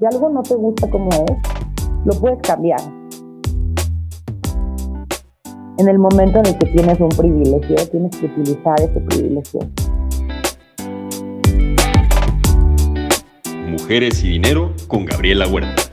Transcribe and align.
Si 0.00 0.06
algo 0.06 0.30
no 0.30 0.42
te 0.42 0.54
gusta 0.54 0.88
como 0.88 1.10
es, 1.10 1.36
lo 2.06 2.14
puedes 2.14 2.38
cambiar. 2.40 2.80
En 5.76 5.88
el 5.90 5.98
momento 5.98 6.38
en 6.38 6.46
el 6.46 6.58
que 6.58 6.66
tienes 6.68 6.98
un 6.98 7.10
privilegio, 7.10 7.76
tienes 7.90 8.16
que 8.16 8.24
utilizar 8.24 8.80
ese 8.80 8.98
privilegio. 8.98 9.60
Mujeres 13.68 14.24
y 14.24 14.30
Dinero 14.30 14.72
con 14.88 15.04
Gabriela 15.04 15.46
Huerta. 15.46 15.89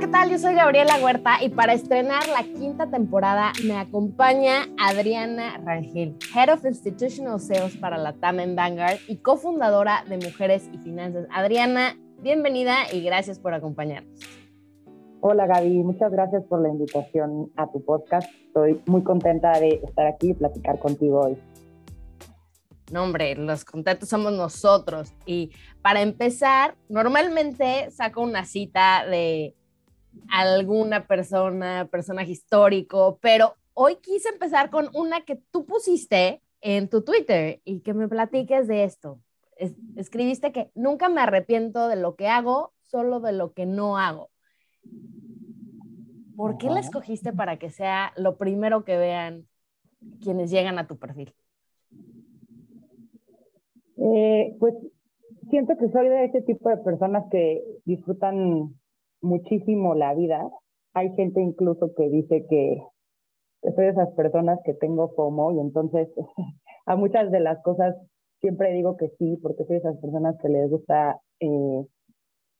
¿Qué 0.00 0.08
tal? 0.08 0.30
Yo 0.30 0.38
soy 0.38 0.54
Gabriela 0.54 0.94
Huerta 1.02 1.42
y 1.42 1.50
para 1.50 1.74
estrenar 1.74 2.26
la 2.28 2.42
quinta 2.42 2.86
temporada 2.86 3.52
me 3.66 3.76
acompaña 3.76 4.66
Adriana 4.78 5.58
Rangel, 5.62 6.16
Head 6.34 6.54
of 6.54 6.64
Institutional 6.64 7.38
Sales 7.38 7.76
para 7.76 7.98
la 7.98 8.14
TAM 8.14 8.40
en 8.40 8.56
Vanguard 8.56 8.96
y 9.08 9.18
cofundadora 9.18 10.04
de 10.08 10.16
Mujeres 10.16 10.70
y 10.72 10.78
Finanzas. 10.78 11.26
Adriana, 11.30 11.98
bienvenida 12.22 12.76
y 12.90 13.02
gracias 13.02 13.38
por 13.38 13.52
acompañarnos. 13.52 14.18
Hola 15.20 15.46
Gaby, 15.46 15.82
muchas 15.82 16.10
gracias 16.10 16.44
por 16.44 16.62
la 16.62 16.70
invitación 16.70 17.52
a 17.56 17.70
tu 17.70 17.84
podcast. 17.84 18.26
Estoy 18.46 18.80
muy 18.86 19.02
contenta 19.02 19.60
de 19.60 19.82
estar 19.86 20.06
aquí 20.06 20.30
y 20.30 20.34
platicar 20.34 20.78
contigo 20.78 21.20
hoy. 21.26 21.36
No, 22.90 23.04
hombre, 23.04 23.34
los 23.36 23.66
contentos 23.66 24.08
somos 24.08 24.32
nosotros. 24.32 25.12
Y 25.26 25.50
para 25.82 26.00
empezar, 26.00 26.74
normalmente 26.88 27.90
saco 27.90 28.22
una 28.22 28.46
cita 28.46 29.04
de 29.06 29.54
alguna 30.28 31.06
persona, 31.06 31.88
personaje 31.90 32.32
histórico, 32.32 33.18
pero 33.20 33.54
hoy 33.74 33.96
quise 33.96 34.28
empezar 34.28 34.70
con 34.70 34.88
una 34.94 35.22
que 35.22 35.36
tú 35.50 35.66
pusiste 35.66 36.42
en 36.60 36.88
tu 36.88 37.02
Twitter 37.02 37.60
y 37.64 37.80
que 37.80 37.94
me 37.94 38.08
platiques 38.08 38.68
de 38.68 38.84
esto. 38.84 39.20
escribiste 39.96 40.52
que 40.52 40.70
nunca 40.74 41.08
me 41.08 41.20
arrepiento 41.20 41.88
de 41.88 41.96
lo 41.96 42.16
que 42.16 42.28
hago, 42.28 42.72
solo 42.86 43.20
de 43.20 43.32
lo 43.32 43.52
que 43.52 43.66
no 43.66 43.98
hago. 43.98 44.30
¿Por 46.36 46.56
qué 46.56 46.70
la 46.70 46.80
escogiste 46.80 47.32
para 47.34 47.58
que 47.58 47.70
sea 47.70 48.12
lo 48.16 48.38
primero 48.38 48.84
que 48.84 48.96
vean 48.96 49.46
quienes 50.22 50.50
llegan 50.50 50.78
a 50.78 50.86
tu 50.86 50.98
perfil? 50.98 51.34
Eh, 53.98 54.56
pues 54.58 54.74
siento 55.50 55.76
que 55.76 55.90
soy 55.90 56.08
de 56.08 56.24
ese 56.24 56.40
tipo 56.40 56.70
de 56.70 56.78
personas 56.78 57.24
que 57.30 57.62
disfrutan 57.84 58.74
muchísimo 59.22 59.94
la 59.94 60.14
vida. 60.14 60.48
Hay 60.94 61.14
gente 61.14 61.40
incluso 61.40 61.92
que 61.96 62.08
dice 62.08 62.46
que, 62.48 62.82
soy 63.62 63.84
de 63.84 63.90
esas 63.90 64.10
personas 64.14 64.58
que 64.64 64.74
tengo 64.74 65.12
FOMO 65.14 65.52
y 65.52 65.60
entonces 65.60 66.08
a 66.86 66.96
muchas 66.96 67.30
de 67.30 67.40
las 67.40 67.62
cosas 67.62 67.94
siempre 68.40 68.72
digo 68.72 68.96
que 68.96 69.10
sí, 69.18 69.38
porque 69.42 69.64
soy 69.64 69.74
de 69.74 69.80
esas 69.80 69.98
personas 69.98 70.36
que 70.40 70.48
les 70.48 70.70
gusta 70.70 71.20
eh, 71.40 71.86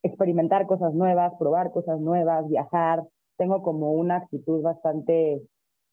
experimentar 0.03 0.66
cosas 0.66 0.94
nuevas, 0.94 1.33
probar 1.38 1.72
cosas 1.72 2.00
nuevas, 2.00 2.47
viajar. 2.48 3.03
Tengo 3.38 3.62
como 3.62 3.92
una 3.92 4.16
actitud 4.16 4.62
bastante 4.62 5.42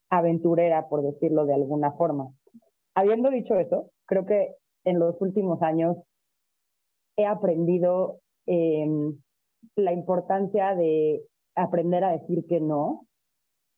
aventurera, 0.10 0.88
por 0.90 1.04
decirlo 1.04 1.46
de 1.46 1.54
alguna 1.54 1.94
forma. 1.94 2.30
Habiendo 2.96 3.30
dicho 3.30 3.56
eso, 3.56 3.92
creo 4.06 4.26
que 4.26 4.56
en 4.84 5.00
los 5.00 5.20
últimos 5.22 5.62
años 5.62 5.98
he 7.18 7.26
aprendido 7.26 8.20
eh, 8.46 8.88
la 9.76 9.94
importancia 9.94 10.76
de 10.76 11.24
aprender 11.56 12.04
a 12.04 12.12
decir 12.12 12.46
que 12.48 12.60
no 12.60 13.08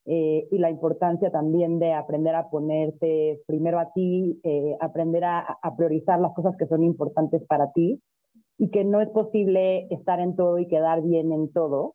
eh, 0.06 0.48
y 0.50 0.58
la 0.58 0.70
importancia 0.70 1.30
también 1.30 1.78
de 1.78 1.94
aprender 1.94 2.34
a 2.34 2.50
ponerte 2.50 3.42
primero 3.46 3.80
a 3.80 3.92
ti, 3.94 4.40
eh, 4.44 4.76
aprender 4.80 5.24
a, 5.24 5.60
priorizar 5.78 6.20
las 6.20 6.34
cosas 6.34 6.56
que 6.58 6.66
son 6.66 6.84
importantes 6.84 7.44
para 7.48 7.72
ti 7.74 8.02
y 8.58 8.72
que 8.72 8.84
no 8.84 9.02
es 9.02 9.10
posible 9.10 9.88
estar 9.92 10.20
en 10.20 10.36
todo 10.36 10.58
y 10.58 10.68
quedar 10.68 11.04
bien 11.04 11.32
en 11.32 11.52
todo. 11.52 11.94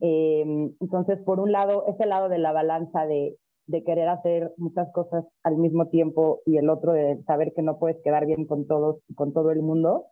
Em, 0.00 0.72
entonces, 0.80 1.20
por 1.24 1.38
un 1.40 1.52
lado, 1.52 1.86
ese 1.86 2.04
lado 2.06 2.28
de 2.28 2.38
la 2.38 2.52
balanza 2.52 3.06
de, 3.06 3.36
de 3.66 3.84
querer 3.84 4.08
hacer 4.08 4.52
muchas 4.56 4.90
cosas 4.92 5.24
al 5.42 5.56
mismo 5.56 5.86
tiempo 5.86 6.40
y 6.46 6.56
el 6.56 6.68
otro 6.68 6.92
de 6.92 7.22
saber 7.24 7.52
que 7.54 7.62
no 7.62 7.78
puedes 7.78 8.02
quedar 8.02 8.26
bien 8.26 8.46
con 8.46 8.66
todos, 8.66 8.98
con 9.14 9.32
todo 9.32 9.52
el 9.52 9.62
mundo, 9.62 10.06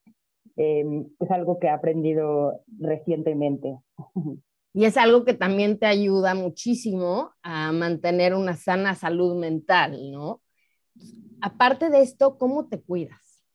Em, 0.57 1.07
es 1.19 1.31
algo 1.31 1.59
que 1.59 1.67
he 1.67 1.71
aprendido 1.71 2.61
recientemente. 2.79 3.79
Y 4.77 4.87
es 4.87 4.97
algo 4.97 5.25
que 5.25 5.35
también 5.35 5.79
te 5.79 5.87
ayuda 5.87 6.35
muchísimo 6.35 7.31
a 7.45 7.71
mantener 7.71 8.35
una 8.35 8.57
sana 8.57 8.97
salud 8.97 9.39
mental, 9.39 10.11
¿no? 10.11 10.41
Aparte 11.41 11.91
de 11.91 12.01
esto, 12.01 12.39
¿cómo 12.39 12.67
te 12.67 12.83
cuidas? 12.83 13.47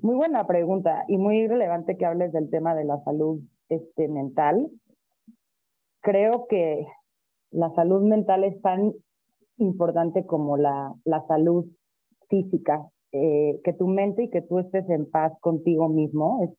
Muy 0.00 0.16
buena 0.16 0.48
pregunta 0.48 1.04
y 1.06 1.16
muy 1.16 1.46
relevante 1.46 1.96
que 1.96 2.04
hables 2.04 2.32
del 2.32 2.50
tema 2.50 2.74
de 2.74 2.84
la 2.84 2.98
salud 3.04 3.40
este, 3.68 4.08
mental. 4.08 4.68
Creo 6.00 6.48
que 6.48 6.84
la 7.52 7.72
salud 7.76 8.02
mental 8.02 8.42
es 8.42 8.60
tan 8.62 8.92
importante 9.58 10.26
como 10.26 10.56
la, 10.56 10.92
la 11.04 11.24
salud 11.28 11.66
física 12.28 12.91
eh, 13.12 13.60
que 13.64 13.72
tu 13.72 13.86
mente 13.86 14.24
y 14.24 14.30
que 14.30 14.42
tú 14.42 14.58
estés 14.58 14.88
en 14.88 15.10
paz 15.10 15.32
contigo 15.40 15.88
mismo 15.88 16.56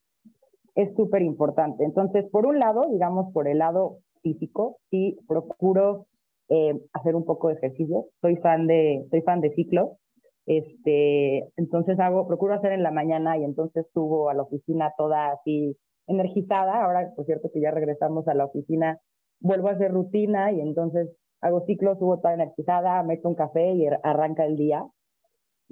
es 0.76 0.96
súper 0.96 1.22
importante. 1.22 1.84
Entonces, 1.84 2.26
por 2.32 2.46
un 2.46 2.60
lado, 2.60 2.88
digamos, 2.90 3.32
por 3.34 3.48
el 3.48 3.60
lado 3.60 4.00
físico, 4.22 4.78
sí 4.90 5.18
procuro 5.28 6.08
eh, 6.50 6.80
hacer 6.94 7.16
un 7.16 7.26
poco 7.26 7.50
de 7.50 7.56
ejercicio. 7.56 8.06
Soy 8.22 8.38
fan 8.38 8.68
de, 8.68 9.06
soy 9.10 9.22
fan 9.22 9.42
de 9.42 9.54
ciclo. 9.54 9.98
Este, 10.46 11.50
entonces 11.56 12.00
hago, 12.00 12.28
procuro 12.28 12.54
hacer 12.54 12.74
en 12.74 12.84
la 12.84 12.92
mañana 12.92 13.38
y 13.38 13.44
entonces 13.44 13.86
subo 13.94 14.30
a 14.30 14.34
la 14.34 14.44
oficina 14.44 14.94
toda 14.98 15.32
así 15.32 15.78
energizada. 16.08 16.84
Ahora, 16.84 17.14
por 17.16 17.26
cierto, 17.26 17.50
que 17.54 17.62
ya 17.62 17.72
regresamos 17.72 18.28
a 18.28 18.34
la 18.34 18.46
oficina, 18.46 19.00
vuelvo 19.40 19.70
a 19.70 19.74
hacer 19.74 19.92
rutina 19.92 20.52
y 20.52 20.60
entonces 20.60 21.10
hago 21.42 21.66
ciclo, 21.66 21.96
subo 21.98 22.18
toda 22.20 22.34
energizada, 22.34 23.04
meto 23.04 23.30
un 23.30 23.36
café 23.36 23.74
y 23.74 23.88
arranca 24.04 24.46
el 24.46 24.58
día. 24.58 24.86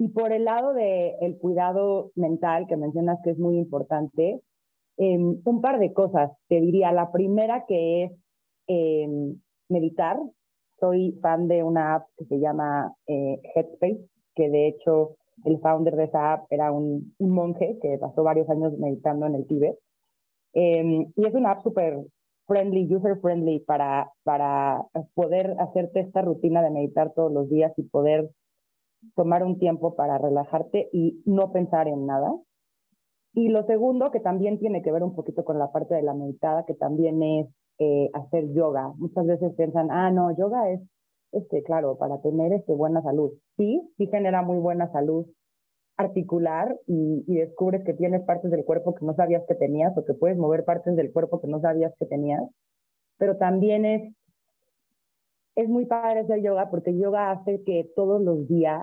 Y 0.02 0.08
por 0.08 0.32
el 0.32 0.46
lado 0.46 0.74
del 0.74 1.14
el 1.20 1.38
cuidado 1.38 2.10
mental, 2.16 2.66
que 2.66 2.76
mencionas 2.76 3.20
que 3.22 3.30
es 3.30 3.38
muy 3.38 3.56
importante, 3.56 4.40
em, 4.96 5.40
un 5.44 5.60
par 5.60 5.78
de 5.78 5.92
cosas. 5.92 6.32
Te 6.48 6.60
diría, 6.60 6.90
la 6.90 7.12
primera 7.12 7.66
que 7.68 8.04
es 8.04 8.12
em, 8.66 9.40
meditar. 9.68 10.18
Soy 10.80 11.12
fan 11.22 11.46
de 11.46 11.62
una 11.62 11.94
app 11.94 12.08
que 12.16 12.24
se 12.24 12.40
llama 12.40 12.92
eh, 13.06 13.40
Headspace, 13.54 14.04
que 14.34 14.50
de 14.50 14.66
hecho 14.66 15.14
el 15.44 15.60
founder 15.60 15.94
de 15.94 16.04
esa 16.04 16.32
app 16.32 16.46
era 16.50 16.72
un, 16.72 17.14
un 17.18 17.30
monje 17.30 17.78
que 17.80 17.96
pasó 17.98 18.24
varios 18.24 18.50
años 18.50 18.76
meditando 18.78 19.26
en 19.26 19.36
el 19.36 19.46
Tíbet. 19.46 19.78
Em, 20.52 21.12
y 21.14 21.26
es 21.26 21.34
una 21.34 21.52
app 21.52 21.62
súper 21.62 22.00
friendly, 22.48 22.92
user 22.92 23.20
friendly 23.20 23.60
para, 23.60 24.10
para 24.24 24.82
poder 25.14 25.54
hacerte 25.60 26.00
esta 26.00 26.22
rutina 26.22 26.60
de 26.60 26.70
meditar 26.70 27.12
todos 27.14 27.32
los 27.32 27.48
días 27.48 27.72
y 27.76 27.84
poder 27.84 28.30
tomar 29.14 29.44
un 29.44 29.58
tiempo 29.58 29.94
para 29.94 30.18
relajarte 30.18 30.88
y 30.92 31.22
no 31.26 31.52
pensar 31.52 31.88
en 31.88 32.06
nada. 32.06 32.32
Y 33.34 33.48
lo 33.48 33.64
segundo, 33.66 34.10
que 34.10 34.20
también 34.20 34.58
tiene 34.58 34.82
que 34.82 34.92
ver 34.92 35.02
un 35.02 35.14
poquito 35.14 35.44
con 35.44 35.58
la 35.58 35.72
parte 35.72 35.94
de 35.94 36.02
la 36.02 36.14
meditada, 36.14 36.64
que 36.66 36.74
también 36.74 37.22
es 37.22 37.48
eh, 37.78 38.10
hacer 38.12 38.52
yoga. 38.52 38.92
Muchas 38.96 39.26
veces 39.26 39.54
piensan, 39.56 39.90
ah, 39.90 40.10
no, 40.10 40.36
yoga 40.36 40.70
es, 40.70 40.80
este, 41.32 41.62
claro, 41.62 41.96
para 41.96 42.20
tener 42.20 42.52
este, 42.52 42.74
buena 42.74 43.02
salud. 43.02 43.32
Sí, 43.56 43.80
sí 43.96 44.06
genera 44.06 44.42
muy 44.42 44.58
buena 44.58 44.90
salud 44.92 45.26
articular 45.96 46.74
y, 46.86 47.24
y 47.26 47.36
descubres 47.36 47.84
que 47.84 47.94
tienes 47.94 48.22
partes 48.24 48.50
del 48.50 48.64
cuerpo 48.64 48.94
que 48.94 49.04
no 49.04 49.14
sabías 49.14 49.44
que 49.46 49.54
tenías 49.54 49.96
o 49.96 50.04
que 50.04 50.14
puedes 50.14 50.38
mover 50.38 50.64
partes 50.64 50.96
del 50.96 51.12
cuerpo 51.12 51.40
que 51.40 51.48
no 51.48 51.60
sabías 51.60 51.92
que 51.98 52.06
tenías, 52.06 52.42
pero 53.18 53.36
también 53.36 53.84
es 53.84 54.14
es 55.54 55.68
muy 55.68 55.86
padre 55.86 56.20
hacer 56.20 56.42
yoga 56.42 56.70
porque 56.70 56.96
yoga 56.96 57.30
hace 57.30 57.62
que 57.64 57.90
todos 57.94 58.20
los 58.22 58.48
días 58.48 58.82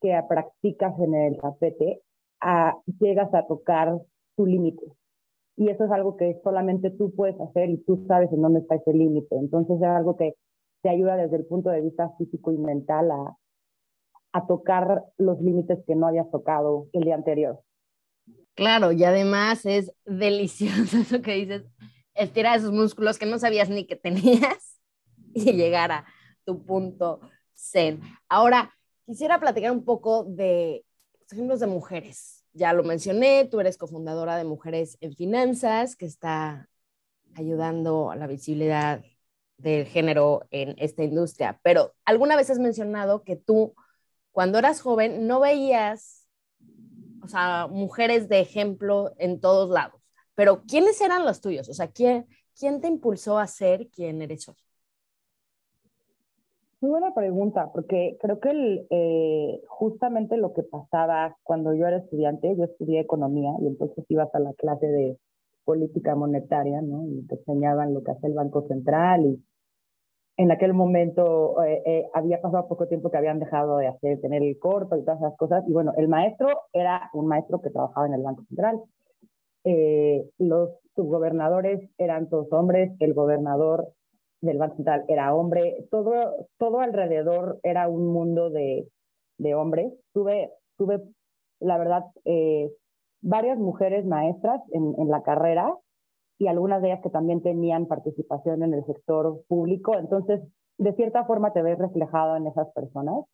que 0.00 0.18
practicas 0.28 0.98
en 1.00 1.14
el 1.14 1.38
tapete 1.38 2.02
llegas 3.00 3.32
a 3.34 3.46
tocar 3.46 4.00
tu 4.36 4.46
límite. 4.46 4.84
Y 5.56 5.70
eso 5.70 5.84
es 5.84 5.90
algo 5.90 6.16
que 6.16 6.40
solamente 6.44 6.90
tú 6.90 7.12
puedes 7.14 7.40
hacer 7.40 7.68
y 7.70 7.78
tú 7.78 8.04
sabes 8.06 8.32
en 8.32 8.42
dónde 8.42 8.60
está 8.60 8.76
ese 8.76 8.92
límite. 8.92 9.36
Entonces 9.36 9.76
es 9.76 9.82
algo 9.82 10.16
que 10.16 10.34
te 10.82 10.88
ayuda 10.88 11.16
desde 11.16 11.36
el 11.36 11.46
punto 11.46 11.70
de 11.70 11.80
vista 11.80 12.10
físico 12.16 12.52
y 12.52 12.58
mental 12.58 13.10
a, 13.10 13.36
a 14.32 14.46
tocar 14.46 15.04
los 15.16 15.40
límites 15.40 15.80
que 15.84 15.96
no 15.96 16.06
habías 16.06 16.30
tocado 16.30 16.86
el 16.92 17.02
día 17.02 17.16
anterior. 17.16 17.60
Claro, 18.54 18.92
y 18.92 19.02
además 19.04 19.66
es 19.66 19.92
delicioso 20.04 20.96
eso 21.00 21.22
que 21.22 21.32
dices, 21.32 21.64
estirar 22.14 22.58
esos 22.58 22.72
músculos 22.72 23.18
que 23.18 23.26
no 23.26 23.38
sabías 23.38 23.68
ni 23.70 23.84
que 23.84 23.96
tenías 23.96 24.67
y 25.34 25.52
llegar 25.52 25.92
a 25.92 26.04
tu 26.44 26.64
punto 26.64 27.20
zen. 27.54 28.00
Ahora, 28.28 28.74
quisiera 29.06 29.40
platicar 29.40 29.72
un 29.72 29.84
poco 29.84 30.24
de 30.24 30.84
ejemplos 31.30 31.60
de 31.60 31.66
mujeres. 31.66 32.44
Ya 32.52 32.72
lo 32.72 32.82
mencioné, 32.82 33.46
tú 33.50 33.60
eres 33.60 33.76
cofundadora 33.76 34.36
de 34.36 34.44
Mujeres 34.44 34.96
en 35.00 35.14
Finanzas, 35.14 35.96
que 35.96 36.06
está 36.06 36.68
ayudando 37.34 38.10
a 38.10 38.16
la 38.16 38.26
visibilidad 38.26 39.04
del 39.58 39.86
género 39.86 40.46
en 40.50 40.74
esta 40.78 41.02
industria. 41.02 41.60
Pero 41.62 41.94
alguna 42.04 42.36
vez 42.36 42.50
has 42.50 42.58
mencionado 42.58 43.22
que 43.22 43.36
tú, 43.36 43.74
cuando 44.32 44.58
eras 44.58 44.80
joven, 44.80 45.26
no 45.26 45.40
veías, 45.40 46.26
o 47.22 47.28
sea, 47.28 47.66
mujeres 47.68 48.28
de 48.28 48.40
ejemplo 48.40 49.14
en 49.18 49.40
todos 49.40 49.70
lados, 49.70 50.00
pero 50.34 50.62
¿quiénes 50.66 51.00
eran 51.00 51.24
los 51.24 51.40
tuyos? 51.40 51.68
O 51.68 51.74
sea, 51.74 51.88
¿quién, 51.88 52.26
quién 52.58 52.80
te 52.80 52.88
impulsó 52.88 53.38
a 53.38 53.46
ser 53.46 53.88
quien 53.88 54.22
eres 54.22 54.48
hoy? 54.48 54.56
Muy 56.80 56.90
buena 56.90 57.12
pregunta, 57.12 57.72
porque 57.72 58.16
creo 58.20 58.38
que 58.38 58.86
eh, 58.90 59.62
justamente 59.66 60.36
lo 60.36 60.52
que 60.52 60.62
pasaba 60.62 61.36
cuando 61.42 61.74
yo 61.74 61.88
era 61.88 61.96
estudiante, 61.96 62.54
yo 62.56 62.64
estudié 62.64 63.00
economía 63.00 63.50
y 63.60 63.66
entonces 63.66 64.04
ibas 64.08 64.32
a 64.32 64.38
la 64.38 64.52
clase 64.54 64.86
de 64.86 65.18
política 65.64 66.14
monetaria, 66.14 66.80
¿no? 66.80 67.04
Y 67.08 67.26
te 67.26 67.34
enseñaban 67.34 67.94
lo 67.94 68.04
que 68.04 68.12
hace 68.12 68.28
el 68.28 68.34
Banco 68.34 68.64
Central 68.68 69.26
y 69.26 69.44
en 70.36 70.52
aquel 70.52 70.72
momento 70.72 71.60
eh, 71.64 71.82
eh, 71.84 72.06
había 72.14 72.40
pasado 72.40 72.68
poco 72.68 72.86
tiempo 72.86 73.10
que 73.10 73.18
habían 73.18 73.40
dejado 73.40 73.78
de 73.78 73.88
hacer, 73.88 74.20
tener 74.20 74.44
el 74.44 74.56
corto 74.60 74.96
y 74.96 75.04
todas 75.04 75.18
esas 75.18 75.36
cosas. 75.36 75.64
Y 75.66 75.72
bueno, 75.72 75.94
el 75.96 76.06
maestro 76.06 76.48
era 76.72 77.10
un 77.12 77.26
maestro 77.26 77.60
que 77.60 77.70
trabajaba 77.70 78.06
en 78.06 78.14
el 78.14 78.22
Banco 78.22 78.44
Central. 78.44 78.80
los 80.38 80.70
subgobernadores 80.94 81.90
eran 81.98 82.28
todos 82.28 82.52
hombres, 82.52 82.92
el 83.00 83.14
gobernador 83.14 83.88
del 84.40 84.58
Banco 84.58 84.76
Central 84.76 85.04
era 85.08 85.34
hombre, 85.34 85.86
todo, 85.90 86.46
todo 86.58 86.80
alrededor 86.80 87.58
era 87.62 87.88
un 87.88 88.06
mundo 88.12 88.50
de, 88.50 88.88
de 89.38 89.54
hombres. 89.54 89.92
Tuve, 90.12 90.52
tuve, 90.76 91.02
la 91.60 91.78
verdad, 91.78 92.04
eh, 92.24 92.70
varias 93.20 93.58
mujeres 93.58 94.04
maestras 94.04 94.60
en, 94.72 94.94
en, 94.98 95.08
la 95.08 95.22
carrera 95.22 95.74
y 96.38 96.46
algunas 96.46 96.82
de 96.82 96.88
ellas 96.88 97.02
que 97.02 97.10
también 97.10 97.42
tenían 97.42 97.86
participación 97.86 98.62
en 98.62 98.74
el 98.74 98.84
sector 98.86 99.42
público. 99.48 99.94
Entonces, 99.98 100.40
de 100.78 100.92
cierta 100.94 101.24
forma 101.24 101.52
te 101.52 101.62
ves 101.62 101.78
reflejado 101.78 102.36
en 102.36 102.46
esas 102.46 102.72
personas. 102.72 103.24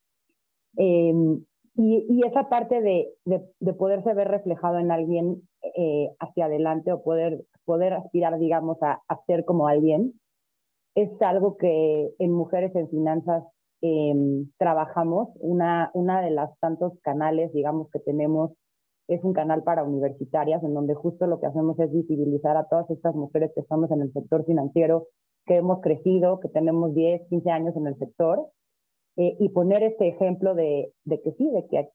Em, 0.76 1.44
y, 1.76 2.06
y, 2.08 2.24
esa 2.24 2.48
parte 2.48 2.80
de, 2.80 3.08
de, 3.24 3.42
de, 3.60 3.72
poderse 3.74 4.14
ver 4.14 4.28
reflejado 4.28 4.78
en 4.78 4.90
alguien 4.90 5.42
eh, 5.76 6.08
hacia 6.20 6.46
adelante 6.46 6.92
o 6.92 7.02
poder, 7.02 7.44
poder 7.64 7.94
aspirar, 7.94 8.38
digamos, 8.38 8.80
a, 8.82 9.02
a 9.08 9.24
ser 9.26 9.44
como 9.44 9.66
alguien, 9.66 10.14
es 10.94 11.10
algo 11.22 11.56
que 11.56 12.14
en 12.18 12.32
Mujeres 12.32 12.74
en 12.74 12.88
Finanzas 12.88 13.44
em, 13.80 14.50
trabajamos. 14.58 15.28
Una, 15.40 15.90
una 15.94 16.20
de 16.20 16.30
las 16.30 16.56
tantos 16.60 16.92
canales, 17.02 17.52
digamos, 17.52 17.90
que 17.90 17.98
tenemos 17.98 18.52
es 19.08 19.22
un 19.22 19.34
canal 19.34 19.62
para 19.62 19.84
universitarias, 19.84 20.62
en 20.62 20.72
donde 20.72 20.94
justo 20.94 21.26
lo 21.26 21.38
que 21.40 21.46
hacemos 21.46 21.78
es 21.78 21.92
visibilizar 21.92 22.56
a 22.56 22.68
todas 22.68 22.88
estas 22.90 23.14
mujeres 23.14 23.50
que 23.54 23.60
estamos 23.60 23.90
en 23.90 24.00
el 24.00 24.12
sector 24.12 24.46
financiero, 24.46 25.08
que 25.46 25.56
hemos 25.56 25.80
crecido, 25.82 26.40
que 26.40 26.48
tenemos 26.48 26.94
10, 26.94 27.28
15 27.28 27.50
años 27.50 27.76
en 27.76 27.86
el 27.86 27.98
sector, 27.98 28.46
eh, 29.16 29.36
y 29.38 29.50
poner 29.50 29.82
este 29.82 30.08
ejemplo 30.08 30.54
de, 30.54 30.92
de, 31.04 31.20
que 31.20 31.32
sí, 31.32 31.50
de 31.50 31.66
que 31.66 31.90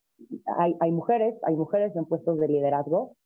hay, 0.56 0.76
hay, 0.78 0.92
mujeres, 0.92 1.34
hay 1.42 1.56
mujeres 1.56 1.96
en 1.96 2.04
puestos 2.04 2.38
de 2.38 2.46
liderazgo, 2.46 3.16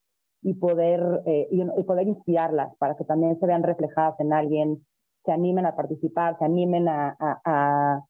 y 0.40 0.54
poder, 0.54 1.22
eh, 1.26 1.48
y, 1.50 1.62
y 1.62 1.84
poder 1.84 2.06
inspirarlas 2.06 2.74
para 2.78 2.96
que 2.96 3.04
también 3.04 3.38
se 3.40 3.46
vean 3.46 3.62
reflejadas 3.62 4.18
en 4.20 4.32
alguien 4.32 4.84
se 5.24 5.32
animen 5.32 5.66
a 5.66 5.76
participar, 5.76 6.38
se 6.38 6.44
animen 6.44 6.88
a, 6.88 8.04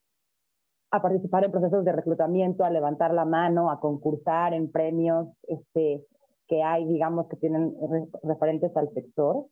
participar 0.91 1.45
en 1.45 1.51
procesos 1.51 1.85
de 1.85 1.93
reclutamiento, 1.93 2.65
a 2.65 2.71
levantar 2.71 3.13
la 3.13 3.25
mano, 3.25 3.71
a 3.71 3.81
concursar 3.81 4.55
en 4.55 4.71
premios 4.71 5.27
este, 5.49 6.05
que 6.47 6.63
hay, 6.63 6.85
digamos, 6.87 7.27
que 7.29 7.37
tienen 7.37 7.75
referentes 8.23 8.77
al 8.77 8.93
sector. 8.95 9.47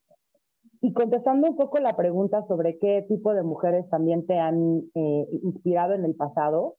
Y 0.81 0.93
contestando 0.93 1.49
un 1.49 1.57
poco 1.57 1.79
la 1.79 1.97
pregunta 1.97 2.47
sobre 2.47 2.79
qué 2.79 3.05
tipo 3.09 3.35
de 3.35 3.43
mujeres 3.43 3.89
también 3.91 4.27
te 4.27 4.39
han 4.39 4.83
eh, 4.95 5.29
inspirado 5.43 5.95
en 5.95 6.05
el 6.05 6.15
pasado, 6.15 6.77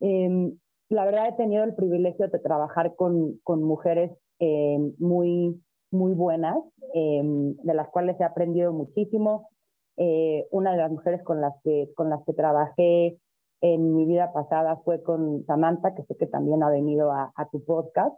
eh, 0.00 0.52
la 0.92 1.04
verdad 1.04 1.28
he 1.28 1.32
tenido 1.32 1.64
el 1.64 1.74
privilegio 1.74 2.28
de 2.28 2.38
trabajar 2.38 2.94
con, 2.96 3.38
con 3.44 3.62
mujeres 3.62 4.12
eh, 4.40 4.78
muy, 4.98 5.60
muy 5.90 6.12
buenas, 6.12 6.56
em, 6.94 7.56
de 7.56 7.74
las 7.74 7.88
cuales 7.88 8.20
he 8.20 8.24
aprendido 8.24 8.72
muchísimo. 8.72 9.48
Eh, 9.96 10.46
una 10.50 10.72
de 10.72 10.78
las 10.78 10.90
mujeres 10.90 11.22
con 11.22 11.40
las, 11.40 11.54
que, 11.62 11.90
con 11.94 12.10
las 12.10 12.24
que 12.24 12.32
trabajé 12.32 13.18
en 13.60 13.94
mi 13.94 14.06
vida 14.06 14.32
pasada 14.32 14.76
fue 14.84 15.02
con 15.02 15.44
Samantha, 15.46 15.94
que 15.94 16.02
sé 16.04 16.16
que 16.16 16.26
también 16.26 16.62
ha 16.62 16.70
venido 16.70 17.12
a, 17.12 17.32
a 17.36 17.48
tu 17.48 17.64
podcast. 17.64 18.14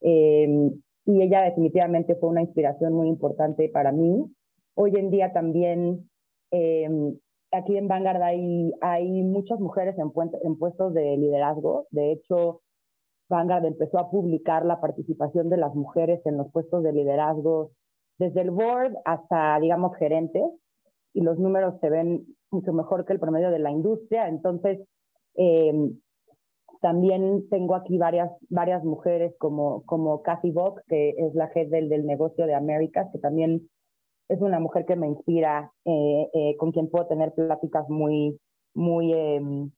Eh, 0.00 0.70
y 1.04 1.22
ella 1.22 1.42
definitivamente 1.42 2.14
fue 2.16 2.28
una 2.28 2.42
inspiración 2.42 2.92
muy 2.92 3.08
importante 3.08 3.68
para 3.68 3.92
mí. 3.92 4.24
Hoy 4.74 4.96
en 4.96 5.10
día 5.10 5.32
también 5.32 6.08
eh, 6.50 6.88
aquí 7.50 7.76
en 7.76 7.88
Vanguard 7.88 8.22
hay, 8.22 8.72
hay 8.80 9.22
muchas 9.22 9.60
mujeres 9.60 9.96
en, 9.98 10.12
en 10.42 10.58
puestos 10.58 10.94
de 10.94 11.16
liderazgo. 11.16 11.86
De 11.90 12.12
hecho, 12.12 12.60
Vanguard 13.28 13.64
empezó 13.64 13.98
a 13.98 14.10
publicar 14.10 14.64
la 14.64 14.80
participación 14.80 15.48
de 15.48 15.56
las 15.56 15.74
mujeres 15.74 16.20
en 16.26 16.36
los 16.36 16.50
puestos 16.52 16.82
de 16.82 16.92
liderazgo 16.92 17.72
desde 18.18 18.42
el 18.42 18.50
board 18.50 18.94
hasta, 19.04 19.58
digamos, 19.60 19.96
gerentes 19.96 20.44
y 21.14 21.22
los 21.22 21.38
números 21.38 21.74
se 21.80 21.90
ven 21.90 22.26
mucho 22.50 22.72
mejor 22.72 23.04
que 23.04 23.12
el 23.12 23.20
promedio 23.20 23.50
de 23.50 23.58
la 23.58 23.70
industria. 23.70 24.28
Entonces, 24.28 24.80
eh, 25.34 25.72
también 26.80 27.48
tengo 27.48 27.74
aquí 27.76 27.96
varias, 27.96 28.30
varias 28.50 28.84
mujeres 28.84 29.34
como, 29.38 29.82
como 29.84 30.22
Kathy 30.22 30.50
Bock, 30.50 30.80
que 30.88 31.10
es 31.10 31.34
la 31.34 31.48
jefe 31.48 31.70
del, 31.70 31.88
del 31.88 32.04
negocio 32.04 32.46
de 32.46 32.54
Américas, 32.54 33.08
que 33.12 33.18
también 33.18 33.68
es 34.28 34.40
una 34.40 34.58
mujer 34.58 34.84
que 34.84 34.96
me 34.96 35.06
inspira, 35.06 35.72
eh, 35.84 36.28
eh, 36.34 36.56
con 36.58 36.72
quien 36.72 36.90
puedo 36.90 37.06
tener 37.06 37.32
pláticas 37.34 37.88
muy, 37.88 38.38
muy, 38.74 39.12
em, 39.12 39.70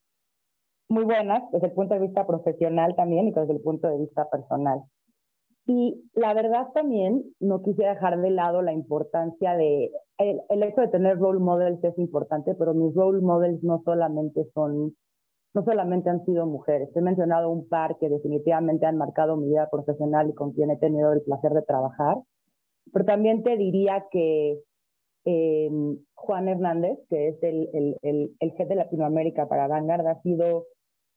muy 0.88 1.04
buenas 1.04 1.42
desde 1.52 1.66
el 1.66 1.72
punto 1.72 1.94
de 1.94 2.00
vista 2.00 2.26
profesional 2.26 2.94
también 2.96 3.28
y 3.28 3.32
desde 3.32 3.52
el 3.52 3.60
punto 3.60 3.88
de 3.88 3.98
vista 3.98 4.28
personal. 4.30 4.82
Y 5.66 6.10
la 6.14 6.34
verdad 6.34 6.68
también 6.74 7.24
no 7.40 7.62
quisiera 7.62 7.94
dejar 7.94 8.20
de 8.20 8.30
lado 8.30 8.60
la 8.60 8.72
importancia 8.72 9.56
de, 9.56 9.90
el, 10.18 10.40
el, 10.50 10.62
hecho 10.62 10.82
de 10.82 10.88
tener 10.88 11.18
role 11.18 11.40
models 11.40 11.82
es 11.82 11.98
importante, 11.98 12.54
pero 12.54 12.74
mis 12.74 12.94
role 12.94 13.22
models 13.22 13.62
no 13.62 13.80
solamente 13.82 14.44
son, 14.52 14.94
no 15.54 15.64
solamente 15.64 16.10
han 16.10 16.22
sido 16.26 16.46
mujeres. 16.46 16.90
He 16.94 17.00
mencionado 17.00 17.50
un 17.50 17.66
par 17.66 17.96
que 17.98 18.10
definitivamente 18.10 18.84
han 18.84 18.98
marcado 18.98 19.38
mi 19.38 19.48
vida 19.48 19.70
profesional 19.70 20.28
y 20.28 20.34
con 20.34 20.52
quien 20.52 20.70
he 20.70 20.76
tenido 20.76 21.12
el 21.14 21.22
placer 21.22 21.52
de 21.52 21.62
trabajar. 21.62 22.18
Pero 22.92 23.06
también 23.06 23.42
te 23.42 23.56
diría 23.56 24.04
que 24.10 24.60
eh, 25.24 25.70
Juan 26.12 26.48
Hernández, 26.48 26.98
que 27.08 27.28
es 27.28 27.42
el, 27.42 27.70
el, 27.72 27.96
el, 28.02 28.36
el 28.38 28.50
jefe 28.50 28.66
de 28.66 28.74
Latinoamérica 28.74 29.48
para 29.48 29.66
Vanguard, 29.66 30.06
ha 30.06 30.20
sido 30.20 30.66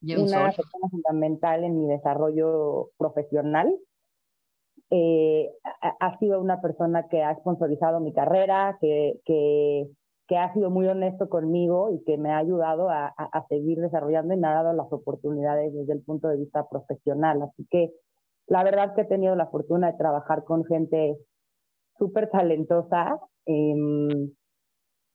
una 0.02 0.52
persona 0.52 0.88
fundamental 0.90 1.66
en 1.66 1.80
mi 1.80 1.88
desarrollo 1.88 2.92
profesional 2.98 3.78
eh, 4.90 5.52
ha 6.00 6.18
sido 6.20 6.40
una 6.40 6.62
persona 6.62 7.08
que 7.10 7.22
ha 7.22 7.36
sponsorizado 7.36 8.00
mi 8.00 8.14
carrera, 8.14 8.78
que, 8.80 9.20
que, 9.26 10.38
ha 10.38 10.54
sido 10.54 10.70
muy 10.70 10.88
honesto 10.88 11.30
conmigo 11.30 11.90
y 11.92 12.04
que 12.04 12.18
me 12.18 12.32
ha 12.32 12.38
ayudado 12.38 12.90
a, 12.90 13.08
a, 13.08 13.48
seguir 13.48 13.80
desarrollando 13.80 14.34
y 14.34 14.38
me 14.38 14.48
ha 14.48 14.54
dado 14.54 14.74
las 14.74 14.92
oportunidades 14.92 15.74
desde 15.74 15.94
el 15.94 16.02
punto 16.04 16.28
de 16.28 16.38
vista 16.38 16.68
profesional. 16.70 17.42
Así 17.42 17.66
que 17.70 17.92
la 18.48 18.64
verdad 18.64 18.94
que 18.94 19.02
he 19.02 19.06
tenido 19.06 19.36
la 19.36 19.48
fortuna 19.48 19.92
de 19.92 19.98
trabajar 19.98 20.44
con 20.44 20.66
gente 20.66 21.18
súper 21.98 22.30
talentosa 22.30 23.20
eh, 23.46 24.30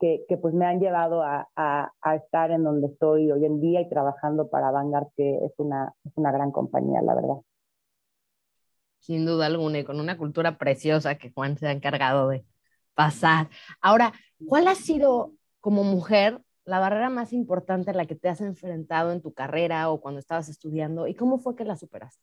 que, 0.01 0.25
que, 0.29 0.37
pues 0.37 0.55
me 0.55 0.67
han 0.67 0.81
llevado 0.81 1.23
a, 1.23 1.49
a, 1.57 1.93
a, 2.03 2.17
estar 2.17 2.51
en 2.51 2.65
donde 2.65 2.89
estoy 2.89 3.31
hoy 3.31 3.45
en 3.45 3.61
día 3.61 3.81
y 3.81 3.89
trabajando 3.89 4.49
para 4.49 4.71
Vanguard, 4.71 5.09
que 5.17 5.37
es 5.45 5.53
una, 5.59 5.95
es 6.05 6.13
una 6.17 6.33
gran 6.33 6.51
compañía, 6.51 7.01
la 7.03 7.15
verdad 7.15 7.37
sin 9.03 9.27
duda 9.27 9.47
alguna, 9.47 9.81
y 9.81 9.85
con 9.85 10.01
una 10.01 10.17
cultura 10.17 10.59
preciosa 10.59 11.17
que 11.17 11.33
Juan 11.33 11.59
se 11.59 11.67
ha 11.67 11.73
encargado 11.73 12.29
de 12.29 12.45
pasar. 12.95 13.49
Ahora, 13.81 14.13
¿cuál 14.47 14.69
ha 14.69 14.77
sido 14.77 15.33
como 15.61 15.83
mujer 15.83 16.41
la 16.65 16.79
barrera 16.79 17.11
más 17.11 17.33
importante 17.33 17.91
a 17.91 17.95
la 17.95 18.07
que 18.07 18.15
te 18.15 18.29
has 18.29 18.41
enfrentado 18.41 19.11
en 19.11 19.21
tu 19.21 19.33
carrera 19.33 19.91
o 19.91 20.01
cuando 20.01 20.21
estabas 20.21 20.49
estudiando 20.49 21.09
y 21.09 21.15
cómo 21.15 21.39
fue 21.39 21.57
que 21.57 21.65
la 21.65 21.77
superaste? 21.77 22.23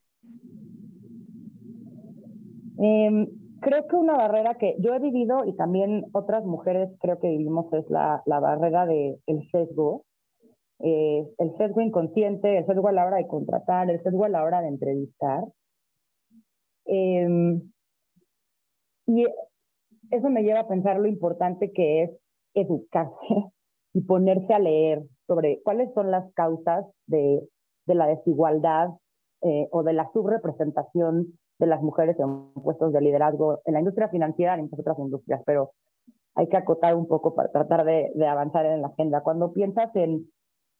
Eh, 2.81 3.27
creo 3.59 3.87
que 3.87 3.95
una 3.97 4.15
barrera 4.15 4.55
que 4.55 4.77
yo 4.79 4.95
he 4.95 4.99
vivido 4.99 5.43
y 5.43 5.57
también 5.57 6.05
otras 6.13 6.45
mujeres 6.45 6.89
creo 7.01 7.19
que 7.19 7.27
vivimos 7.27 7.73
es 7.73 7.89
la, 7.89 8.23
la 8.25 8.39
barrera 8.39 8.85
del 8.85 9.19
el 9.27 9.49
sesgo. 9.51 10.05
Eh, 10.81 11.27
el 11.39 11.57
sesgo 11.57 11.81
inconsciente, 11.81 12.57
el 12.57 12.65
sesgo 12.65 12.87
a 12.87 12.93
la 12.93 13.05
hora 13.05 13.17
de 13.17 13.27
contratar, 13.27 13.89
el 13.89 14.01
sesgo 14.01 14.23
a 14.23 14.29
la 14.29 14.45
hora 14.45 14.61
de 14.61 14.69
entrevistar. 14.69 15.43
Eh, 16.91 17.61
y 19.07 19.25
eso 20.11 20.29
me 20.29 20.43
lleva 20.43 20.61
a 20.61 20.67
pensar 20.67 20.99
lo 20.99 21.07
importante 21.07 21.71
que 21.71 22.03
es 22.03 22.11
educarse 22.53 23.51
y 23.93 24.01
ponerse 24.01 24.53
a 24.53 24.59
leer 24.59 25.03
sobre 25.27 25.61
cuáles 25.63 25.93
son 25.93 26.11
las 26.11 26.31
causas 26.33 26.85
de, 27.07 27.41
de 27.85 27.95
la 27.95 28.07
desigualdad 28.07 28.89
eh, 29.41 29.67
o 29.71 29.83
de 29.83 29.93
la 29.93 30.09
subrepresentación 30.13 31.39
de 31.59 31.67
las 31.67 31.81
mujeres 31.81 32.17
en 32.19 32.51
puestos 32.53 32.93
de 32.93 33.01
liderazgo 33.01 33.61
en 33.65 33.73
la 33.73 33.79
industria 33.79 34.09
financiera 34.09 34.57
y 34.57 34.61
en 34.61 34.69
otras 34.71 34.97
industrias, 34.99 35.41
pero 35.45 35.71
hay 36.35 36.47
que 36.47 36.57
acotar 36.57 36.95
un 36.95 37.07
poco 37.07 37.35
para 37.35 37.51
tratar 37.51 37.83
de, 37.85 38.11
de 38.15 38.27
avanzar 38.27 38.65
en 38.65 38.81
la 38.81 38.87
agenda. 38.89 39.21
Cuando 39.21 39.53
piensas 39.53 39.93
en 39.95 40.29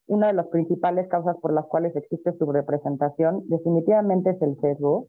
una 0.08 0.28
de 0.28 0.34
las 0.34 0.48
principales 0.48 1.08
causas 1.08 1.36
por 1.42 1.54
las 1.54 1.66
cuales 1.66 1.96
existe 1.96 2.32
subrepresentación, 2.38 3.44
definitivamente 3.48 4.32
es 4.32 4.42
el 4.42 4.60
sesgo 4.62 5.08